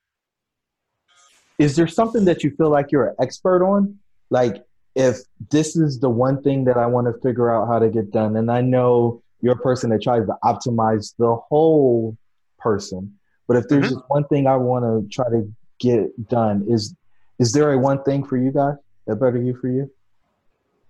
is 1.59 1.77
there 1.77 1.87
something 1.87 2.25
that 2.27 2.43
you 2.43 2.51
feel 2.51 2.71
like 2.71 2.93
you're 2.93 3.09
an 3.09 3.15
expert 3.21 3.65
on? 3.65 3.99
Like, 4.29 4.63
if 4.97 5.19
this 5.51 5.77
is 5.77 6.01
the 6.01 6.09
one 6.09 6.43
thing 6.43 6.65
that 6.65 6.79
I 6.79 6.87
want 6.87 7.07
to 7.07 7.21
figure 7.21 7.55
out 7.55 7.69
how 7.69 7.79
to 7.79 7.91
get 7.91 8.11
done, 8.11 8.35
and 8.37 8.51
I 8.51 8.63
know 8.63 9.23
you're 9.43 9.53
a 9.53 9.59
person 9.59 9.91
that 9.91 10.03
tries 10.03 10.27
to 10.27 10.35
optimize 10.43 11.15
the 11.19 11.37
whole 11.37 12.17
person, 12.59 13.15
but 13.47 13.59
if 13.59 13.69
there's 13.69 13.85
mm-hmm. 13.85 13.95
just 13.95 14.05
one 14.09 14.25
thing 14.25 14.47
I 14.47 14.57
want 14.57 14.85
to 14.85 15.07
try 15.15 15.29
to 15.29 15.53
get 15.79 16.29
done, 16.29 16.67
is 16.69 16.97
is 17.39 17.53
there 17.53 17.73
a 17.73 17.79
one 17.79 18.03
thing 18.05 18.25
for 18.25 18.39
you 18.39 18.51
guys 18.51 18.77
that 19.07 19.17
better 19.17 19.41
you 19.41 19.55
for 19.61 19.69
you? 19.69 19.91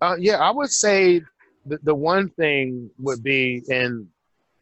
Uh, 0.00 0.14
yeah, 0.18 0.36
I 0.36 0.50
would 0.52 0.70
say 0.70 1.22
the, 1.66 1.78
the 1.82 1.94
one 1.94 2.28
thing 2.30 2.88
would 2.98 3.24
be, 3.24 3.64
and 3.68 4.06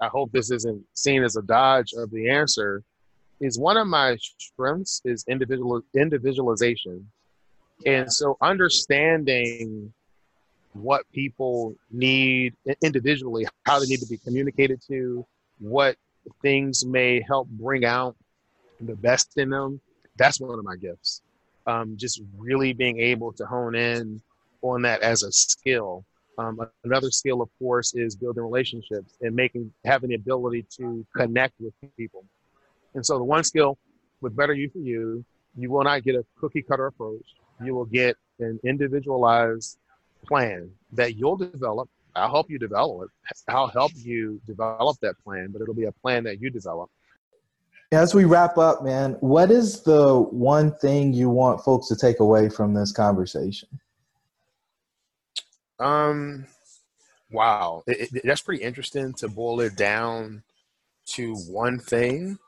I 0.00 0.08
hope 0.08 0.32
this 0.32 0.50
isn't 0.50 0.82
seen 0.94 1.22
as 1.22 1.36
a 1.36 1.42
dodge 1.42 1.92
of 1.92 2.10
the 2.10 2.30
answer, 2.30 2.82
is 3.40 3.58
one 3.58 3.76
of 3.76 3.86
my 3.86 4.16
strengths 4.38 5.02
is 5.04 5.22
individual 5.28 5.82
individualization. 5.94 7.06
And 7.86 8.12
so 8.12 8.36
understanding 8.40 9.92
what 10.72 11.04
people 11.12 11.74
need 11.90 12.54
individually, 12.82 13.46
how 13.64 13.78
they 13.78 13.86
need 13.86 14.00
to 14.00 14.06
be 14.06 14.18
communicated 14.18 14.80
to, 14.88 15.24
what 15.58 15.96
things 16.42 16.84
may 16.84 17.20
help 17.20 17.48
bring 17.48 17.84
out 17.84 18.16
the 18.80 18.96
best 18.96 19.36
in 19.36 19.50
them, 19.50 19.80
that's 20.16 20.40
one 20.40 20.58
of 20.58 20.64
my 20.64 20.76
gifts. 20.76 21.22
Um, 21.66 21.96
just 21.96 22.20
really 22.36 22.72
being 22.72 22.98
able 23.00 23.32
to 23.34 23.46
hone 23.46 23.74
in 23.74 24.20
on 24.62 24.82
that 24.82 25.02
as 25.02 25.22
a 25.22 25.32
skill 25.32 26.04
um, 26.38 26.58
another 26.84 27.10
skill, 27.10 27.42
of 27.42 27.48
course, 27.58 27.94
is 27.94 28.16
building 28.16 28.42
relationships 28.42 29.14
and 29.20 29.34
making 29.34 29.72
having 29.84 30.10
the 30.10 30.16
ability 30.16 30.66
to 30.78 31.06
connect 31.16 31.54
with 31.60 31.74
people. 31.96 32.24
And 32.94 33.04
so, 33.04 33.18
the 33.18 33.24
one 33.24 33.44
skill 33.44 33.78
with 34.20 34.36
Better 34.36 34.54
You 34.54 34.68
for 34.70 34.78
You, 34.78 35.24
you 35.56 35.70
will 35.70 35.84
not 35.84 36.02
get 36.02 36.16
a 36.16 36.24
cookie 36.38 36.62
cutter 36.62 36.86
approach. 36.86 37.24
You 37.62 37.74
will 37.74 37.84
get 37.84 38.16
an 38.40 38.58
individualized 38.64 39.78
plan 40.26 40.70
that 40.92 41.16
you'll 41.16 41.36
develop. 41.36 41.88
I'll 42.16 42.30
help 42.30 42.50
you 42.50 42.58
develop 42.58 43.04
it. 43.04 43.38
I'll 43.48 43.68
help 43.68 43.92
you 43.96 44.40
develop 44.46 44.98
that 45.00 45.14
plan, 45.24 45.48
but 45.52 45.62
it'll 45.62 45.74
be 45.74 45.84
a 45.84 45.92
plan 45.92 46.24
that 46.24 46.40
you 46.40 46.50
develop. 46.50 46.90
As 47.92 48.14
we 48.14 48.24
wrap 48.24 48.58
up, 48.58 48.82
man, 48.82 49.12
what 49.20 49.50
is 49.50 49.82
the 49.82 50.20
one 50.30 50.74
thing 50.78 51.12
you 51.12 51.30
want 51.30 51.60
folks 51.62 51.88
to 51.88 51.96
take 51.96 52.20
away 52.20 52.48
from 52.48 52.74
this 52.74 52.90
conversation? 52.90 53.68
Um, 55.78 56.46
wow, 57.30 57.82
it, 57.86 58.12
it, 58.14 58.22
that's 58.24 58.40
pretty 58.40 58.62
interesting 58.62 59.12
to 59.14 59.28
boil 59.28 59.60
it 59.60 59.76
down 59.76 60.42
to 61.06 61.34
one 61.36 61.78
thing. 61.78 62.38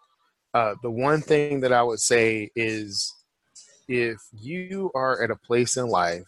Uh, 0.54 0.74
the 0.82 0.90
one 0.90 1.20
thing 1.20 1.60
that 1.60 1.72
I 1.72 1.82
would 1.82 2.00
say 2.00 2.50
is 2.56 3.12
if 3.88 4.18
you 4.32 4.90
are 4.94 5.22
at 5.22 5.30
a 5.30 5.36
place 5.36 5.76
in 5.76 5.86
life 5.86 6.26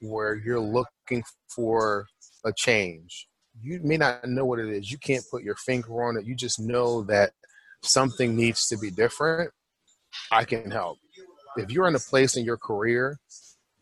where 0.00 0.34
you're 0.34 0.60
looking 0.60 1.22
for 1.48 2.06
a 2.44 2.52
change, 2.56 3.28
you 3.62 3.80
may 3.82 3.96
not 3.96 4.26
know 4.26 4.44
what 4.44 4.58
it 4.58 4.68
is. 4.68 4.90
You 4.90 4.98
can't 4.98 5.24
put 5.30 5.42
your 5.42 5.56
finger 5.56 6.04
on 6.04 6.16
it. 6.16 6.26
You 6.26 6.34
just 6.34 6.60
know 6.60 7.02
that 7.04 7.32
something 7.82 8.36
needs 8.36 8.66
to 8.68 8.78
be 8.78 8.90
different. 8.90 9.50
I 10.30 10.44
can 10.44 10.70
help. 10.70 10.98
If 11.56 11.70
you're 11.70 11.88
in 11.88 11.94
a 11.94 12.00
place 12.00 12.36
in 12.36 12.44
your 12.44 12.58
career 12.58 13.18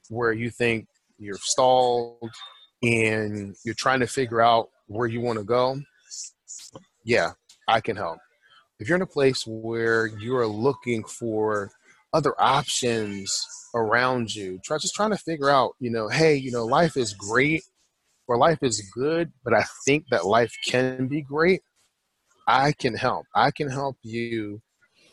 where 0.09 0.33
you 0.33 0.51
think 0.51 0.87
you're 1.19 1.39
stalled 1.41 2.31
and 2.83 3.55
you're 3.65 3.75
trying 3.75 4.01
to 4.01 4.07
figure 4.07 4.41
out 4.41 4.69
where 4.87 5.09
you 5.09 5.21
want 5.21 5.39
to 5.39 5.45
go, 5.45 5.81
yeah, 7.05 7.33
I 7.69 7.81
can 7.81 7.97
help. 7.97 8.19
If 8.79 8.89
you're 8.89 8.97
in 8.97 9.03
a 9.03 9.07
place 9.07 9.45
where 9.47 10.07
you're 10.07 10.47
looking 10.47 11.05
for 11.05 11.71
other 12.15 12.35
options 12.41 13.47
around 13.75 14.35
you, 14.35 14.59
try 14.65 14.79
just 14.79 14.95
trying 14.95 15.11
to 15.11 15.19
figure 15.19 15.51
out, 15.51 15.73
you 15.81 15.91
know, 15.91 16.09
hey, 16.09 16.35
you 16.35 16.51
know, 16.51 16.65
life 16.65 16.97
is 16.97 17.13
great 17.13 17.63
or 18.27 18.39
life 18.39 18.63
is 18.63 18.81
good, 18.95 19.31
but 19.45 19.53
I 19.53 19.65
think 19.85 20.07
that 20.11 20.25
life 20.25 20.55
can 20.67 21.09
be 21.09 21.21
great. 21.21 21.61
I 22.47 22.73
can 22.73 22.95
help. 22.95 23.27
I 23.35 23.51
can 23.51 23.69
help 23.69 23.97
you 24.03 24.63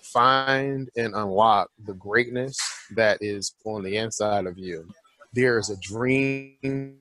find 0.01 0.89
and 0.95 1.13
unlock 1.15 1.69
the 1.85 1.93
greatness 1.93 2.57
that 2.95 3.17
is 3.21 3.53
on 3.65 3.83
the 3.83 3.97
inside 3.97 4.45
of 4.45 4.57
you 4.57 4.87
there 5.33 5.57
is 5.57 5.69
a 5.69 5.77
dream 5.77 6.97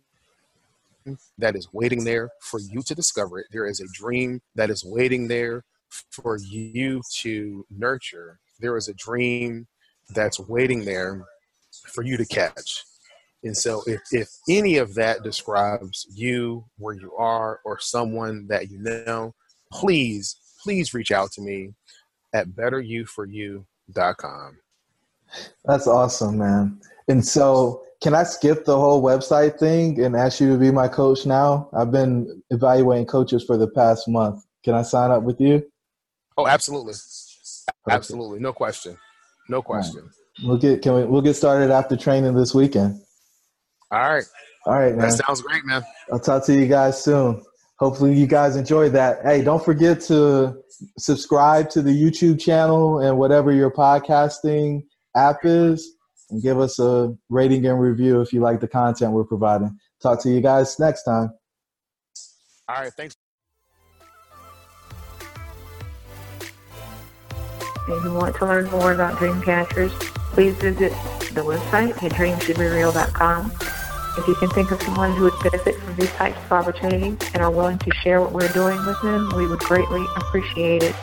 that 1.38 1.56
is 1.56 1.68
waiting 1.72 2.04
there 2.04 2.30
for 2.42 2.60
you 2.60 2.82
to 2.82 2.94
discover 2.94 3.40
it. 3.40 3.46
There 3.50 3.66
is 3.66 3.80
a 3.80 3.86
dream 3.92 4.40
that 4.54 4.70
is 4.70 4.84
waiting 4.84 5.28
there 5.28 5.64
for 6.10 6.38
you 6.38 7.02
to 7.20 7.66
nurture. 7.70 8.38
There 8.60 8.76
is 8.76 8.88
a 8.88 8.94
dream 8.94 9.66
that's 10.14 10.40
waiting 10.40 10.84
there 10.84 11.24
for 11.86 12.02
you 12.02 12.16
to 12.16 12.26
catch. 12.26 12.82
And 13.42 13.56
so, 13.56 13.82
if, 13.86 14.02
if 14.12 14.28
any 14.48 14.76
of 14.76 14.94
that 14.94 15.22
describes 15.22 16.06
you, 16.10 16.66
where 16.76 16.94
you 16.94 17.14
are, 17.16 17.60
or 17.64 17.80
someone 17.80 18.46
that 18.48 18.70
you 18.70 18.78
know, 18.78 19.34
please, 19.72 20.36
please 20.62 20.92
reach 20.92 21.10
out 21.10 21.32
to 21.32 21.40
me 21.40 21.72
at 22.34 22.48
betteryouforyou.com. 22.48 24.58
That's 25.64 25.86
awesome, 25.86 26.36
man. 26.38 26.80
And 27.08 27.24
so, 27.24 27.82
can 28.02 28.14
I 28.14 28.24
skip 28.24 28.66
the 28.66 28.78
whole 28.78 29.02
website 29.02 29.58
thing 29.58 30.02
and 30.02 30.14
ask 30.16 30.38
you 30.40 30.52
to 30.52 30.58
be 30.58 30.70
my 30.70 30.88
coach 30.88 31.24
now? 31.24 31.70
I've 31.72 31.90
been 31.90 32.42
evaluating 32.50 33.06
coaches 33.06 33.42
for 33.44 33.56
the 33.56 33.68
past 33.68 34.06
month. 34.06 34.44
Can 34.64 34.74
I 34.74 34.82
sign 34.82 35.10
up 35.10 35.22
with 35.22 35.40
you? 35.40 35.66
Oh, 36.36 36.46
absolutely. 36.46 36.92
Absolutely. 37.88 38.38
No 38.38 38.52
question. 38.52 38.98
No 39.50 39.62
question. 39.62 40.02
Right. 40.02 40.46
We'll 40.46 40.58
get 40.58 40.80
can 40.80 40.94
we 40.94 41.04
we'll 41.04 41.22
get 41.22 41.34
started 41.34 41.72
after 41.72 41.96
training 41.96 42.34
this 42.34 42.54
weekend. 42.54 43.00
All 43.90 43.98
right. 43.98 44.24
All 44.64 44.74
right, 44.74 44.94
man. 44.94 45.08
That 45.08 45.24
sounds 45.26 45.42
great, 45.42 45.64
man. 45.64 45.82
I'll 46.12 46.20
talk 46.20 46.46
to 46.46 46.54
you 46.54 46.66
guys 46.66 47.02
soon. 47.02 47.42
Hopefully 47.80 48.14
you 48.14 48.28
guys 48.28 48.54
enjoyed 48.54 48.92
that. 48.92 49.22
Hey, 49.24 49.42
don't 49.42 49.64
forget 49.64 50.00
to 50.02 50.56
subscribe 50.98 51.68
to 51.70 51.82
the 51.82 51.90
YouTube 51.90 52.40
channel 52.40 53.00
and 53.00 53.18
whatever 53.18 53.50
your 53.50 53.72
podcasting 53.72 54.84
app 55.16 55.38
is 55.44 55.96
and 56.30 56.40
give 56.40 56.60
us 56.60 56.78
a 56.78 57.12
rating 57.28 57.66
and 57.66 57.80
review 57.80 58.20
if 58.20 58.32
you 58.32 58.40
like 58.40 58.60
the 58.60 58.68
content 58.68 59.12
we're 59.12 59.24
providing. 59.24 59.76
Talk 60.00 60.22
to 60.22 60.30
you 60.30 60.40
guys 60.40 60.78
next 60.78 61.02
time. 61.02 61.30
All 62.68 62.76
right, 62.76 62.92
thanks. 62.92 63.16
If 67.88 68.04
you 68.04 68.12
want 68.12 68.36
to 68.36 68.46
learn 68.46 68.70
more 68.70 68.92
about 68.92 69.14
Dreamcatchers, 69.14 69.90
please 70.32 70.54
visit 70.54 70.92
the 71.34 71.42
website 71.42 72.02
at 72.02 72.12
dreamshouldbereal.com. 72.12 73.52
If 74.18 74.28
you 74.28 74.34
can 74.34 74.48
think 74.50 74.70
of 74.70 74.82
someone 74.82 75.12
who 75.12 75.24
would 75.24 75.42
benefit 75.42 75.76
from 75.76 75.96
these 75.96 76.10
types 76.12 76.38
of 76.44 76.52
opportunities 76.52 77.16
and 77.32 77.42
are 77.42 77.50
willing 77.50 77.78
to 77.78 77.90
share 77.94 78.20
what 78.20 78.32
we're 78.32 78.52
doing 78.52 78.84
with 78.84 79.00
them, 79.02 79.30
we 79.36 79.46
would 79.46 79.60
greatly 79.60 80.04
appreciate 80.16 80.82
it. 80.82 80.94